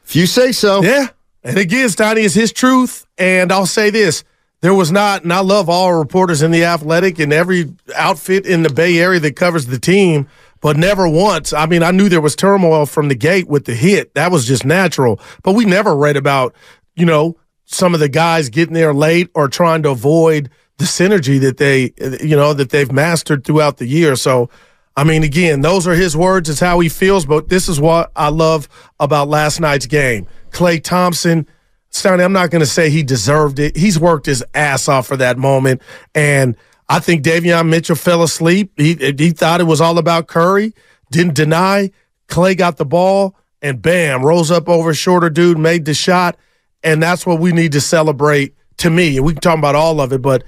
If 0.05 0.17
you 0.17 0.27
say 0.27 0.51
so. 0.51 0.83
Yeah. 0.83 1.07
And 1.45 1.57
again, 1.57 1.89
Steiny 1.89 2.25
is 2.25 2.35
his 2.35 2.53
truth. 2.53 3.07
And 3.17 3.53
I'll 3.53 3.65
say 3.65 3.91
this 3.91 4.25
there 4.61 4.75
was 4.75 4.91
not, 4.91 5.23
and 5.23 5.33
I 5.33 5.39
love 5.39 5.69
all 5.69 5.95
reporters 5.95 6.43
in 6.43 6.51
the 6.51 6.65
athletic 6.65 7.21
and 7.21 7.33
every 7.33 7.73
outfit 7.95 8.45
in 8.45 8.65
the 8.65 8.71
Bay 8.71 8.99
Area 8.99 9.21
that 9.21 9.37
covers 9.37 9.67
the 9.67 9.79
team, 9.79 10.27
but 10.61 10.77
never 10.77 11.09
once. 11.09 11.53
I 11.53 11.67
mean, 11.67 11.85
I 11.85 11.93
knew 11.93 12.09
there 12.09 12.21
was 12.21 12.35
turmoil 12.35 12.87
from 12.87 13.07
the 13.07 13.15
gate 13.15 13.47
with 13.47 13.67
the 13.67 13.75
hit. 13.77 14.15
That 14.15 14.33
was 14.33 14.49
just 14.49 14.65
natural. 14.65 15.21
But 15.45 15.53
we 15.53 15.65
never 15.65 15.95
read 15.95 16.17
about, 16.17 16.57
you 16.97 17.07
know, 17.07 17.39
some 17.67 17.95
of 17.95 18.01
the 18.01 18.09
guys 18.09 18.49
getting 18.49 18.75
there 18.75 18.93
late 18.93 19.31
or 19.37 19.47
trying 19.47 19.85
to 19.85 19.91
avoid 19.91 20.51
the 20.81 20.87
synergy 20.87 21.39
that 21.39 21.59
they, 21.59 21.93
you 22.27 22.35
know, 22.35 22.55
that 22.55 22.71
they've 22.71 22.91
mastered 22.91 23.45
throughout 23.45 23.77
the 23.77 23.87
year. 23.87 24.17
So, 24.17 24.49
I 24.97 25.05
mean, 25.05 25.23
again, 25.23 25.61
those 25.61 25.87
are 25.87 25.93
his 25.93 26.17
words. 26.17 26.49
It's 26.49 26.59
how 26.59 26.81
he 26.81 26.89
feels. 26.89 27.27
But 27.27 27.51
this 27.51 27.69
is 27.69 27.79
what 27.79 28.11
I 28.17 28.31
love 28.31 28.67
about 28.99 29.29
last 29.29 29.61
night's 29.61 29.85
game. 29.85 30.27
Klay 30.53 30.83
Thompson, 30.83 31.47
Stoney, 31.91 32.25
I'm 32.25 32.33
not 32.33 32.51
going 32.51 32.61
to 32.61 32.67
say 32.67 32.89
he 32.89 33.03
deserved 33.03 33.59
it. 33.59 33.77
He's 33.77 33.99
worked 33.99 34.25
his 34.25 34.43
ass 34.55 34.89
off 34.89 35.07
for 35.07 35.19
that 35.19 35.37
moment. 35.37 35.83
And 36.15 36.57
I 36.89 36.99
think 36.99 37.25
Davion 37.25 37.69
Mitchell 37.69 37.95
fell 37.95 38.23
asleep. 38.23 38.73
He, 38.79 38.95
he 38.95 39.33
thought 39.33 39.61
it 39.61 39.65
was 39.65 39.83
all 39.83 39.99
about 39.99 40.29
Curry, 40.29 40.73
didn't 41.11 41.35
deny. 41.35 41.91
Klay 42.29 42.57
got 42.57 42.79
the 42.79 42.87
ball 42.87 43.37
and 43.61 43.83
bam, 43.83 44.25
rose 44.25 44.51
up 44.51 44.67
over 44.67 44.91
a 44.91 44.95
shorter 44.95 45.29
dude, 45.29 45.59
made 45.59 45.85
the 45.85 45.93
shot. 45.93 46.39
And 46.83 47.03
that's 47.03 47.27
what 47.27 47.39
we 47.39 47.53
need 47.53 47.73
to 47.73 47.83
celebrate 47.83 48.55
to 48.79 48.89
me. 48.89 49.19
And 49.19 49.27
we 49.27 49.35
can 49.35 49.43
talk 49.43 49.59
about 49.59 49.75
all 49.75 50.01
of 50.01 50.15
it, 50.15 50.23
but 50.23 50.43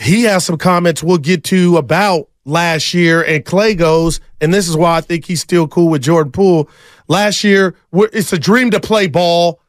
he 0.00 0.22
has 0.24 0.44
some 0.44 0.56
comments 0.58 1.02
we'll 1.02 1.18
get 1.18 1.44
to 1.44 1.76
about 1.76 2.28
last 2.44 2.94
year. 2.94 3.22
And 3.22 3.44
Klay 3.44 3.76
goes, 3.76 4.20
and 4.40 4.52
this 4.52 4.68
is 4.68 4.76
why 4.76 4.96
I 4.96 5.00
think 5.00 5.26
he's 5.26 5.40
still 5.40 5.68
cool 5.68 5.88
with 5.88 6.02
Jordan 6.02 6.32
Poole. 6.32 6.68
Last 7.08 7.44
year, 7.44 7.74
it's 7.92 8.32
a 8.32 8.38
dream 8.38 8.70
to 8.70 8.80
play 8.80 9.06
ball. 9.08 9.60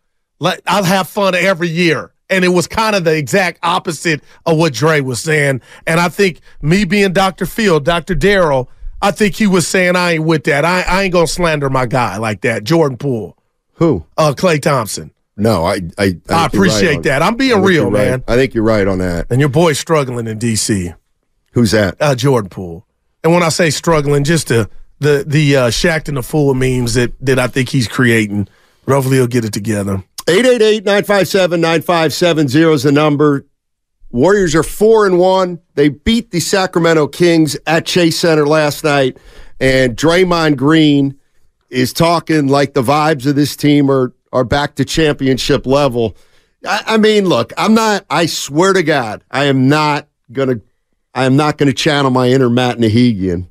I'll 0.65 0.83
have 0.83 1.07
fun 1.09 1.35
every 1.35 1.67
year. 1.69 2.11
And 2.29 2.45
it 2.45 2.49
was 2.49 2.65
kind 2.65 2.95
of 2.95 3.03
the 3.03 3.15
exact 3.15 3.59
opposite 3.61 4.23
of 4.45 4.57
what 4.57 4.73
Dre 4.73 5.01
was 5.01 5.21
saying. 5.21 5.61
And 5.85 5.99
I 5.99 6.07
think 6.07 6.39
me 6.61 6.85
being 6.85 7.11
Dr. 7.11 7.45
Field, 7.45 7.83
Dr. 7.83 8.15
Daryl, 8.15 8.67
I 9.01 9.11
think 9.11 9.35
he 9.35 9.47
was 9.47 9.67
saying, 9.67 9.95
I 9.97 10.13
ain't 10.13 10.23
with 10.23 10.45
that. 10.45 10.63
I, 10.63 10.81
I 10.83 11.03
ain't 11.03 11.13
going 11.13 11.25
to 11.27 11.31
slander 11.31 11.69
my 11.69 11.85
guy 11.87 12.17
like 12.17 12.41
that, 12.41 12.63
Jordan 12.63 12.97
Poole, 12.97 13.37
Who? 13.73 14.05
uh, 14.17 14.33
Klay 14.37 14.61
Thompson. 14.61 15.11
No, 15.37 15.65
I 15.65 15.75
I, 15.97 15.97
I, 15.97 16.15
I 16.29 16.29
right 16.29 16.53
appreciate 16.53 16.97
on- 16.97 17.01
that. 17.03 17.21
I'm 17.21 17.35
being 17.35 17.61
real, 17.61 17.89
right. 17.89 18.09
man. 18.09 18.23
I 18.27 18.35
think 18.35 18.53
you're 18.53 18.63
right 18.63 18.87
on 18.87 18.99
that. 18.99 19.27
And 19.29 19.39
your 19.39 19.49
boy's 19.49 19.79
struggling 19.79 20.27
in 20.27 20.37
D.C. 20.37 20.93
Who's 21.53 21.71
that? 21.71 21.95
uh, 21.99 22.15
Jordan 22.15 22.49
Poole. 22.49 22.85
And 23.23 23.33
when 23.33 23.43
I 23.43 23.49
say 23.49 23.69
struggling, 23.69 24.23
just 24.23 24.47
the 24.49 24.69
the 24.99 25.23
the 25.25 25.55
uh, 25.55 25.67
Shaq 25.69 26.07
and 26.07 26.17
the 26.17 26.23
Fool 26.23 26.53
memes 26.53 26.93
that 26.95 27.13
that 27.25 27.39
I 27.39 27.47
think 27.47 27.69
he's 27.69 27.87
creating. 27.87 28.47
Hopefully, 28.87 29.17
he'll 29.17 29.27
get 29.27 29.45
it 29.45 29.53
together. 29.53 30.03
888-957-9570 30.27 32.73
is 32.73 32.83
the 32.83 32.91
number. 32.91 33.45
Warriors 34.11 34.55
are 34.55 34.63
four 34.63 35.05
and 35.05 35.17
one. 35.17 35.59
They 35.75 35.89
beat 35.89 36.31
the 36.31 36.39
Sacramento 36.39 37.07
Kings 37.07 37.57
at 37.65 37.85
Chase 37.85 38.19
Center 38.19 38.45
last 38.45 38.83
night, 38.83 39.17
and 39.59 39.95
Draymond 39.95 40.57
Green 40.57 41.17
is 41.69 41.93
talking 41.93 42.47
like 42.47 42.73
the 42.73 42.81
vibes 42.81 43.25
of 43.25 43.35
this 43.35 43.55
team 43.55 43.89
are 43.89 44.13
are 44.31 44.43
back 44.43 44.75
to 44.75 44.85
championship 44.85 45.65
level. 45.65 46.15
I, 46.65 46.83
I 46.87 46.97
mean, 46.97 47.25
look, 47.25 47.53
I'm 47.57 47.73
not. 47.73 48.05
I 48.09 48.25
swear 48.27 48.73
to 48.73 48.83
God, 48.83 49.23
I 49.31 49.45
am 49.45 49.67
not 49.69 50.07
gonna. 50.31 50.61
I 51.13 51.25
am 51.25 51.35
not 51.35 51.57
gonna 51.57 51.73
channel 51.73 52.11
my 52.11 52.29
inner 52.29 52.49
Matt 52.49 52.77
Nahigian. 52.77 53.47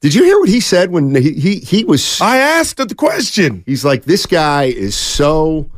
Did 0.00 0.14
you 0.14 0.24
hear 0.24 0.38
what 0.38 0.48
he 0.48 0.60
said 0.60 0.90
when 0.90 1.14
he 1.14 1.32
he, 1.32 1.56
he 1.60 1.84
was? 1.84 2.20
I 2.20 2.38
asked 2.38 2.76
the 2.76 2.94
question. 2.94 3.62
He's 3.66 3.84
like, 3.84 4.04
this 4.04 4.26
guy 4.26 4.64
is 4.64 4.94
so 4.96 5.70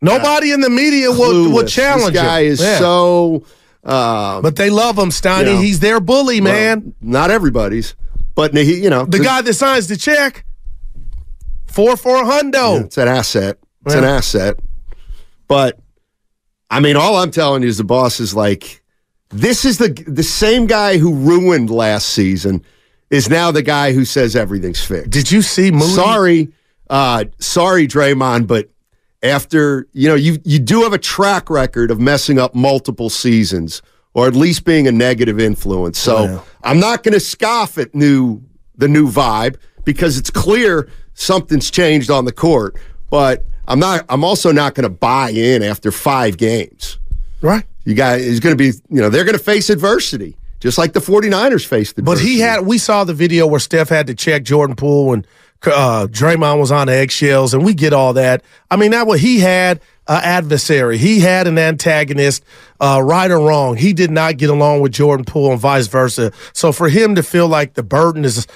Nobody 0.00 0.52
in 0.52 0.60
the 0.60 0.70
media 0.70 1.10
will 1.10 1.50
will 1.52 1.66
challenge 1.66 2.12
This 2.12 2.22
guy 2.22 2.40
him. 2.42 2.52
is 2.52 2.60
Yeah. 2.60 2.78
so. 2.78 3.42
Uh, 3.84 4.40
But 4.42 4.56
they 4.56 4.70
love 4.70 4.98
him, 4.98 5.08
Steiny. 5.10 5.54
Yeah. 5.54 5.60
He's 5.60 5.80
their 5.80 5.98
bully, 6.00 6.40
man. 6.40 6.82
well, 6.84 6.92
not 7.00 7.30
everybody's, 7.30 7.94
but 8.34 8.54
he, 8.54 8.80
you 8.82 8.90
know, 8.90 9.04
the 9.04 9.18
guy 9.18 9.40
that 9.42 9.54
signs 9.54 9.88
the 9.88 9.96
check, 9.96 10.44
four 11.78 11.96
for 11.96 12.16
a 12.16 12.24
hundo. 12.24 12.84
It's 12.86 12.98
an 12.98 13.06
asset. 13.06 13.56
It's 13.86 13.94
an 13.94 14.02
asset. 14.02 14.58
But 15.46 15.78
I 16.68 16.80
mean, 16.80 16.96
all 16.96 17.14
I'm 17.16 17.30
telling 17.30 17.62
you 17.62 17.68
is 17.68 17.78
the 17.78 17.84
boss 17.84 18.18
is 18.18 18.34
like, 18.34 18.82
this 19.28 19.64
is 19.64 19.78
the 19.78 19.90
the 20.08 20.24
same 20.24 20.66
guy 20.66 20.98
who 20.98 21.14
ruined 21.14 21.70
last 21.70 22.08
season 22.08 22.64
is 23.10 23.30
now 23.30 23.52
the 23.52 23.62
guy 23.62 23.92
who 23.92 24.04
says 24.04 24.34
everything's 24.34 24.84
fixed. 24.84 25.10
Did 25.10 25.30
you 25.30 25.40
see 25.40 25.70
Moody? 25.70 25.84
Sorry, 25.94 26.48
uh, 26.90 27.24
sorry, 27.38 27.86
Draymond, 27.86 28.48
but 28.48 28.68
after 29.22 29.86
you 29.92 30.08
know 30.08 30.16
you 30.16 30.38
you 30.44 30.58
do 30.58 30.82
have 30.82 30.92
a 30.92 30.98
track 30.98 31.48
record 31.48 31.92
of 31.92 32.00
messing 32.00 32.40
up 32.40 32.54
multiple 32.56 33.08
seasons, 33.08 33.82
or 34.14 34.26
at 34.26 34.34
least 34.34 34.64
being 34.64 34.88
a 34.88 34.92
negative 34.92 35.38
influence. 35.38 35.98
So 35.98 36.24
Yeah. 36.24 36.40
I'm 36.64 36.80
not 36.80 37.04
going 37.04 37.14
to 37.14 37.20
scoff 37.20 37.78
at 37.78 37.94
new 37.94 38.42
the 38.76 38.88
new 38.88 39.08
vibe 39.10 39.56
because 39.88 40.18
it's 40.18 40.28
clear 40.28 40.86
something's 41.14 41.70
changed 41.70 42.10
on 42.10 42.26
the 42.26 42.32
court. 42.32 42.76
But 43.08 43.46
I'm 43.66 43.78
not. 43.78 44.04
I'm 44.10 44.22
also 44.22 44.52
not 44.52 44.74
going 44.74 44.82
to 44.82 44.94
buy 44.94 45.30
in 45.30 45.62
after 45.62 45.90
five 45.90 46.36
games. 46.36 46.98
right? 47.40 47.64
You 47.86 47.94
got 47.94 48.18
is 48.18 48.38
going 48.38 48.54
to 48.54 48.62
be 48.62 48.78
you 48.90 49.00
know 49.00 49.08
they're 49.08 49.24
going 49.24 49.38
to 49.38 49.42
face 49.42 49.70
adversity 49.70 50.36
just 50.60 50.76
like 50.76 50.92
the 50.92 51.00
49ers 51.00 51.64
faced 51.66 52.04
But 52.04 52.18
he 52.18 52.40
had. 52.40 52.66
We 52.66 52.76
saw 52.76 53.04
the 53.04 53.14
video 53.14 53.46
where 53.46 53.60
Steph 53.60 53.88
had 53.88 54.08
to 54.08 54.14
check 54.14 54.42
Jordan 54.42 54.76
Poole 54.76 55.14
and 55.14 55.26
uh, 55.64 56.06
Draymond 56.10 56.60
was 56.60 56.70
on 56.70 56.90
eggshells, 56.90 57.54
and 57.54 57.64
we 57.64 57.72
get 57.72 57.94
all 57.94 58.12
that. 58.12 58.42
I 58.70 58.76
mean, 58.76 58.90
that 58.90 59.06
what 59.06 59.20
he 59.20 59.38
had 59.38 59.80
an 60.08 60.22
adversary. 60.24 60.96
He 60.96 61.20
had 61.20 61.46
an 61.46 61.58
antagonist, 61.58 62.42
uh, 62.80 63.00
right 63.04 63.30
or 63.30 63.38
wrong. 63.38 63.76
He 63.76 63.92
did 63.92 64.10
not 64.10 64.38
get 64.38 64.48
along 64.48 64.80
with 64.80 64.92
Jordan 64.92 65.24
Poole 65.24 65.52
and 65.52 65.60
vice 65.60 65.86
versa. 65.86 66.32
So 66.52 66.72
for 66.72 66.88
him 66.88 67.14
to 67.16 67.22
feel 67.22 67.46
like 67.46 67.74
the 67.74 67.82
burden 67.82 68.24
is 68.24 68.46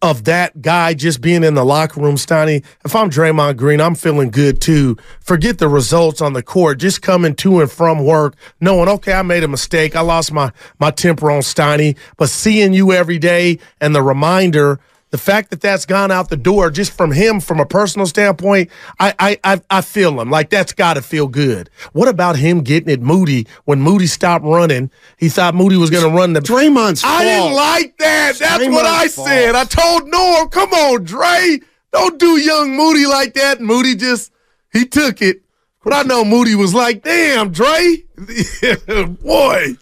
of 0.00 0.24
that 0.24 0.62
guy 0.62 0.94
just 0.94 1.20
being 1.20 1.42
in 1.42 1.54
the 1.54 1.64
locker 1.64 2.00
room, 2.00 2.14
Steiny, 2.14 2.64
if 2.84 2.94
I'm 2.94 3.10
Draymond 3.10 3.56
Green, 3.56 3.80
I'm 3.80 3.94
feeling 3.94 4.30
good 4.30 4.60
too. 4.60 4.96
Forget 5.20 5.58
the 5.58 5.68
results 5.68 6.20
on 6.20 6.34
the 6.34 6.42
court. 6.42 6.78
Just 6.78 7.02
coming 7.02 7.34
to 7.36 7.60
and 7.60 7.70
from 7.70 8.04
work, 8.04 8.36
knowing, 8.60 8.88
okay, 8.88 9.14
I 9.14 9.22
made 9.22 9.42
a 9.42 9.48
mistake. 9.48 9.96
I 9.96 10.02
lost 10.02 10.32
my, 10.32 10.52
my 10.78 10.90
temper 10.90 11.30
on 11.30 11.40
Steiny, 11.40 11.96
but 12.16 12.28
seeing 12.28 12.72
you 12.72 12.92
every 12.92 13.18
day 13.18 13.58
and 13.80 13.94
the 13.94 14.02
reminder– 14.02 14.78
the 15.12 15.18
fact 15.18 15.50
that 15.50 15.60
that's 15.60 15.84
gone 15.86 16.10
out 16.10 16.30
the 16.30 16.36
door 16.38 16.70
just 16.70 16.90
from 16.96 17.12
him, 17.12 17.38
from 17.38 17.60
a 17.60 17.66
personal 17.66 18.06
standpoint, 18.06 18.70
I 18.98 19.14
I 19.18 19.38
I, 19.44 19.60
I 19.70 19.80
feel 19.82 20.20
him. 20.20 20.30
Like 20.30 20.48
that's 20.50 20.72
got 20.72 20.94
to 20.94 21.02
feel 21.02 21.28
good. 21.28 21.70
What 21.92 22.08
about 22.08 22.34
him 22.36 22.62
getting 22.62 22.88
it 22.88 23.00
Moody 23.00 23.46
when 23.64 23.80
Moody 23.80 24.06
stopped 24.06 24.44
running? 24.44 24.90
He 25.18 25.28
thought 25.28 25.54
Moody 25.54 25.76
was 25.76 25.90
going 25.90 26.02
to 26.10 26.10
run 26.10 26.32
the 26.32 26.40
Draymond's. 26.40 27.04
I 27.04 27.08
fault. 27.08 27.20
didn't 27.22 27.54
like 27.54 27.98
that. 27.98 28.32
That's 28.38 28.64
Draymond's 28.64 28.72
what 28.74 28.86
I 28.86 29.08
fault. 29.08 29.28
said. 29.28 29.54
I 29.54 29.64
told 29.64 30.08
Norm, 30.08 30.48
"Come 30.48 30.72
on, 30.72 31.04
Dre, 31.04 31.60
don't 31.92 32.18
do 32.18 32.38
young 32.40 32.74
Moody 32.74 33.06
like 33.06 33.34
that." 33.34 33.58
And 33.58 33.66
Moody 33.68 33.94
just 33.94 34.32
he 34.72 34.86
took 34.86 35.22
it. 35.22 35.42
But 35.84 35.92
I 35.92 36.02
know 36.04 36.24
Moody 36.24 36.54
was 36.54 36.72
like, 36.74 37.02
"Damn, 37.02 37.50
Dre, 37.52 38.02
boy." 39.20 39.74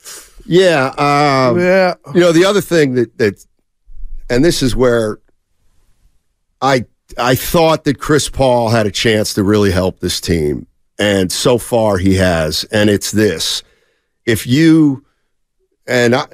Yeah, 0.46 0.86
um, 0.98 1.60
Yeah. 1.60 1.94
You 2.14 2.20
know 2.20 2.32
the 2.32 2.44
other 2.44 2.60
thing 2.60 2.94
that 2.94 3.16
that, 3.18 3.44
and 4.30 4.44
this 4.44 4.62
is 4.62 4.74
where 4.74 5.18
I 6.62 6.86
I 7.18 7.34
thought 7.34 7.84
that 7.84 7.98
Chris 7.98 8.30
Paul 8.30 8.70
had 8.70 8.86
a 8.86 8.90
chance 8.90 9.34
to 9.34 9.42
really 9.42 9.72
help 9.72 10.00
this 10.00 10.20
team, 10.20 10.66
and 10.98 11.30
so 11.30 11.58
far 11.58 11.98
he 11.98 12.14
has. 12.14 12.64
And 12.64 12.88
it's 12.88 13.10
this: 13.10 13.62
if 14.24 14.46
you 14.46 15.04
and 15.86 16.14
I, 16.14 16.26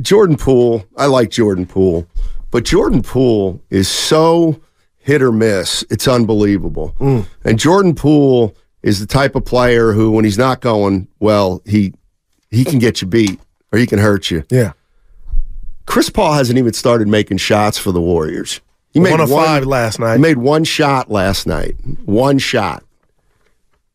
Jordan 0.00 0.36
Poole, 0.36 0.86
I 0.96 1.06
like 1.06 1.30
Jordan 1.30 1.66
Poole, 1.66 2.06
but 2.50 2.64
Jordan 2.64 3.02
Poole 3.02 3.60
is 3.68 3.88
so 3.88 4.60
hit 4.98 5.20
or 5.20 5.32
miss. 5.32 5.84
It's 5.90 6.06
unbelievable. 6.06 6.94
Mm. 7.00 7.26
And 7.44 7.58
Jordan 7.58 7.94
Poole 7.94 8.54
is 8.82 9.00
the 9.00 9.06
type 9.06 9.34
of 9.34 9.44
player 9.44 9.92
who, 9.92 10.12
when 10.12 10.24
he's 10.24 10.38
not 10.38 10.60
going 10.60 11.08
well, 11.18 11.62
he 11.66 11.92
he 12.50 12.64
can 12.64 12.78
get 12.78 13.02
you 13.02 13.08
beat 13.08 13.40
or 13.72 13.78
he 13.78 13.86
can 13.86 13.98
hurt 13.98 14.30
you. 14.30 14.44
Yeah. 14.50 14.72
Chris 15.90 16.08
Paul 16.08 16.34
hasn't 16.34 16.56
even 16.56 16.72
started 16.72 17.08
making 17.08 17.38
shots 17.38 17.76
for 17.76 17.90
the 17.90 18.00
Warriors. 18.00 18.60
He 18.92 19.00
made 19.00 19.10
One 19.10 19.20
of 19.22 19.28
five 19.28 19.66
last 19.66 19.98
night. 19.98 20.12
He 20.14 20.20
made 20.20 20.38
one 20.38 20.62
shot 20.62 21.10
last 21.10 21.48
night. 21.48 21.74
One 22.04 22.38
shot. 22.38 22.84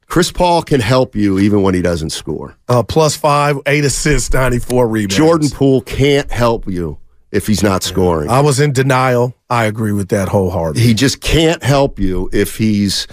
Chris 0.05 0.29
Paul 0.29 0.61
can 0.61 0.81
help 0.81 1.15
you 1.15 1.39
even 1.39 1.61
when 1.61 1.73
he 1.73 1.81
doesn't 1.81 2.09
score. 2.09 2.57
Uh, 2.67 2.83
plus 2.83 3.15
five, 3.15 3.57
eight 3.65 3.85
assists, 3.85 4.33
94 4.33 4.89
rebounds. 4.89 5.15
Jordan 5.15 5.49
Poole 5.49 5.79
can't 5.83 6.29
help 6.29 6.67
you 6.67 6.97
if 7.31 7.47
he's 7.47 7.63
not 7.63 7.81
scoring. 7.81 8.29
I 8.29 8.41
was 8.41 8.59
in 8.59 8.73
denial. 8.73 9.33
I 9.49 9.63
agree 9.63 9.93
with 9.93 10.09
that 10.09 10.27
wholeheartedly. 10.27 10.85
He 10.85 10.93
just 10.95 11.21
can't 11.21 11.63
help 11.63 11.97
you 11.97 12.29
if 12.33 12.57
he's 12.57 13.07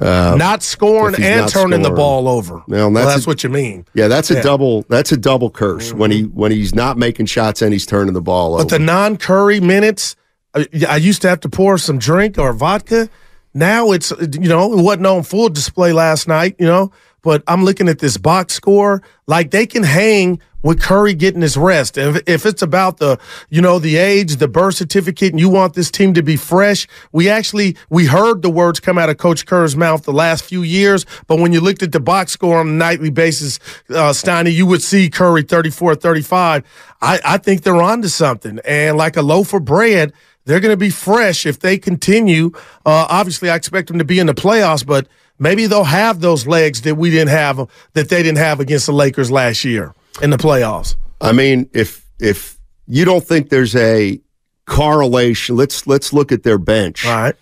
uh, 0.00 0.34
not 0.36 0.62
scoring 0.62 1.14
and 1.20 1.42
not 1.42 1.50
turning 1.50 1.82
the 1.82 1.90
ball 1.90 2.28
over. 2.28 2.62
Well, 2.66 2.90
Well, 2.90 2.90
that's 2.90 3.14
that's 3.14 3.26
a- 3.26 3.30
what 3.30 3.44
you 3.44 3.50
mean. 3.50 3.86
Yeah, 3.94 4.08
that's 4.08 4.30
a 4.30 4.34
Yeah. 4.34 4.40
Mm-hmm. 4.40 4.48
double. 4.48 4.84
That's 4.88 5.12
a 5.12 5.16
double 5.16 5.50
curse 5.50 5.92
when 5.92 6.10
he 6.10 6.22
when 6.22 6.50
he's 6.52 6.74
not 6.74 6.98
making 6.98 7.26
shots 7.26 7.62
and 7.62 7.72
he's 7.72 7.86
turning 7.86 8.14
the 8.14 8.20
ball 8.22 8.50
But 8.52 8.54
over. 8.56 8.64
But 8.64 8.70
the 8.70 8.78
non 8.80 9.16
Curry 9.16 9.60
minutes, 9.60 10.16
I, 10.54 10.66
I 10.88 10.96
used 10.96 11.22
to 11.22 11.28
have 11.28 11.40
to 11.40 11.48
pour 11.48 11.78
some 11.78 11.98
drink 11.98 12.38
or 12.38 12.52
vodka. 12.52 13.08
Now 13.56 13.92
it's, 13.92 14.10
you 14.10 14.48
know, 14.48 14.76
it 14.76 14.82
wasn't 14.82 15.06
on 15.06 15.22
full 15.22 15.48
display 15.48 15.92
last 15.92 16.26
night, 16.26 16.56
you 16.58 16.66
know, 16.66 16.90
but 17.24 17.42
I'm 17.48 17.64
looking 17.64 17.88
at 17.88 17.98
this 17.98 18.16
box 18.16 18.54
score. 18.54 19.02
Like 19.26 19.50
they 19.50 19.66
can 19.66 19.82
hang 19.82 20.40
with 20.62 20.80
Curry 20.80 21.14
getting 21.14 21.42
his 21.42 21.56
rest. 21.56 21.98
If, 21.98 22.22
if 22.26 22.46
it's 22.46 22.62
about 22.62 22.98
the, 22.98 23.18
you 23.50 23.60
know, 23.60 23.78
the 23.78 23.96
age, 23.96 24.36
the 24.36 24.48
birth 24.48 24.76
certificate, 24.76 25.30
and 25.30 25.40
you 25.40 25.48
want 25.48 25.74
this 25.74 25.90
team 25.90 26.14
to 26.14 26.22
be 26.22 26.36
fresh, 26.36 26.86
we 27.12 27.28
actually, 27.28 27.76
we 27.90 28.06
heard 28.06 28.42
the 28.42 28.50
words 28.50 28.80
come 28.80 28.98
out 28.98 29.10
of 29.10 29.18
Coach 29.18 29.46
Kerr's 29.46 29.76
mouth 29.76 30.04
the 30.04 30.12
last 30.12 30.44
few 30.44 30.62
years. 30.62 31.04
But 31.26 31.38
when 31.38 31.52
you 31.52 31.60
looked 31.60 31.82
at 31.82 31.92
the 31.92 32.00
box 32.00 32.32
score 32.32 32.58
on 32.58 32.68
a 32.68 32.72
nightly 32.72 33.10
basis, 33.10 33.58
uh, 33.90 34.12
Steiny, 34.12 34.52
you 34.52 34.66
would 34.66 34.82
see 34.82 35.10
Curry 35.10 35.42
34, 35.42 35.96
35. 35.96 36.64
I, 37.00 37.20
I 37.24 37.38
think 37.38 37.62
they're 37.62 37.80
onto 37.80 38.08
something. 38.08 38.58
And 38.64 38.96
like 38.96 39.16
a 39.16 39.22
loaf 39.22 39.52
of 39.52 39.64
bread, 39.64 40.12
they're 40.46 40.60
going 40.60 40.72
to 40.72 40.78
be 40.78 40.90
fresh 40.90 41.46
if 41.46 41.60
they 41.60 41.78
continue. 41.78 42.52
Uh, 42.84 43.06
obviously, 43.08 43.50
I 43.50 43.56
expect 43.56 43.88
them 43.88 43.98
to 43.98 44.04
be 44.04 44.18
in 44.18 44.26
the 44.26 44.34
playoffs, 44.34 44.84
but 44.84 45.08
maybe 45.38 45.66
they'll 45.66 45.84
have 45.84 46.20
those 46.20 46.46
legs 46.46 46.82
that 46.82 46.96
we 46.96 47.10
didn't 47.10 47.28
have, 47.30 47.68
that 47.94 48.08
they 48.08 48.22
didn't 48.22 48.38
have 48.38 48.60
against 48.60 48.86
the 48.86 48.92
Lakers 48.92 49.30
last 49.30 49.64
year 49.64 49.94
in 50.22 50.30
the 50.30 50.36
playoffs. 50.36 50.96
I 51.20 51.32
mean, 51.32 51.68
if 51.72 52.04
if 52.20 52.58
you 52.86 53.04
don't 53.04 53.24
think 53.24 53.48
there's 53.48 53.74
a 53.76 54.20
correlation, 54.66 55.56
let's 55.56 55.86
let's 55.86 56.12
look 56.12 56.32
at 56.32 56.42
their 56.42 56.58
bench. 56.58 57.06
All 57.06 57.12
right. 57.14 57.34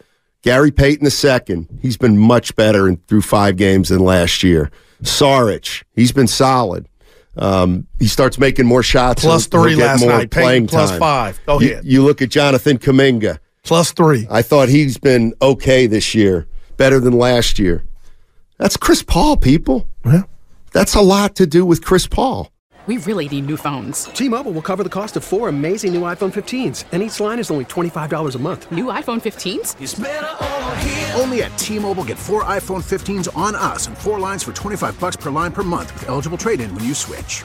Gary 0.43 0.73
Payton 0.73 1.07
II, 1.07 1.69
he's 1.81 1.97
been 1.97 2.19
much 2.19 2.57
better 2.57 2.89
in, 2.89 2.97
through 3.07 3.23
five 3.23 3.57
games 3.57 3.91
than 3.91 4.01
last 4.01 4.43
year. 4.43 4.73
Saric, 5.03 5.85
he's 5.95 6.11
been 6.11 6.27
solid. 6.27 6.89
Um, 7.37 7.87
he 8.01 8.09
starts 8.09 8.39
making 8.39 8.67
more 8.67 8.83
shots. 8.83 9.23
Plus 9.23 9.47
three 9.47 9.77
last 9.77 10.05
night. 10.05 10.31
Payton 10.31 10.67
plus 10.67 10.91
time. 10.91 10.99
five. 11.01 11.41
Go 11.47 11.61
You- 11.61 11.73
ahead. 11.73 11.85
You, 11.85 12.03
look 12.03 12.21
at 12.23 12.29
Jonathan 12.29 12.77
Kuminga. 12.79 13.39
Plus 13.63 13.93
three. 13.93 14.27
I 14.31 14.43
thought 14.43 14.69
he's 14.69 14.99
been 14.99 15.33
okay 15.41 15.87
this 15.87 16.13
year, 16.15 16.47
better 16.83 16.99
than 16.99 17.17
last 17.17 17.61
year. 17.61 17.85
That's 18.59 18.77
Chris 18.77 19.05
Paul, 19.05 19.37
people. 19.37 19.87
Yeah. 20.05 20.23
That's 20.73 20.97
a 20.97 21.01
lot 21.01 21.37
to 21.37 21.47
do 21.47 21.65
with 21.65 21.85
Chris 21.85 22.09
Paul. 22.09 22.51
We 22.89 22.97
really 22.97 23.29
need 23.29 23.47
new 23.47 23.57
phones. 23.57 24.07
T-Mobile 24.07 24.51
will 24.51 24.63
cover 24.71 24.83
the 24.83 24.91
cost 24.91 25.17
of 25.17 25.23
four 25.23 25.49
amazing 25.49 25.95
new 25.95 26.03
iPhone 26.03 26.33
15s, 26.33 26.87
and 26.91 27.01
each 27.01 27.21
line 27.21 27.39
is 27.39 27.53
only 27.53 27.67
$25 27.67 28.35
a 28.35 28.39
month. 28.41 28.73
New 28.73 28.87
iPhone 28.87 29.21
15s? 29.23 31.21
Only 31.21 31.45
at 31.45 31.57
T-Mobile, 31.57 32.03
get 32.03 32.19
four 32.19 32.43
iPhone 32.57 32.83
15s 32.83 33.29
on 33.37 33.55
us 33.55 33.87
and 33.87 33.97
four 33.97 34.19
lines 34.19 34.43
for 34.43 34.53
25 34.53 34.99
bucks 34.99 35.15
per 35.15 35.31
line 35.31 35.53
per 35.53 35.63
month 35.63 35.95
with 35.95 36.09
eligible 36.09 36.37
trade-in 36.37 36.75
when 36.75 36.83
you 36.83 36.95
switch. 36.95 37.45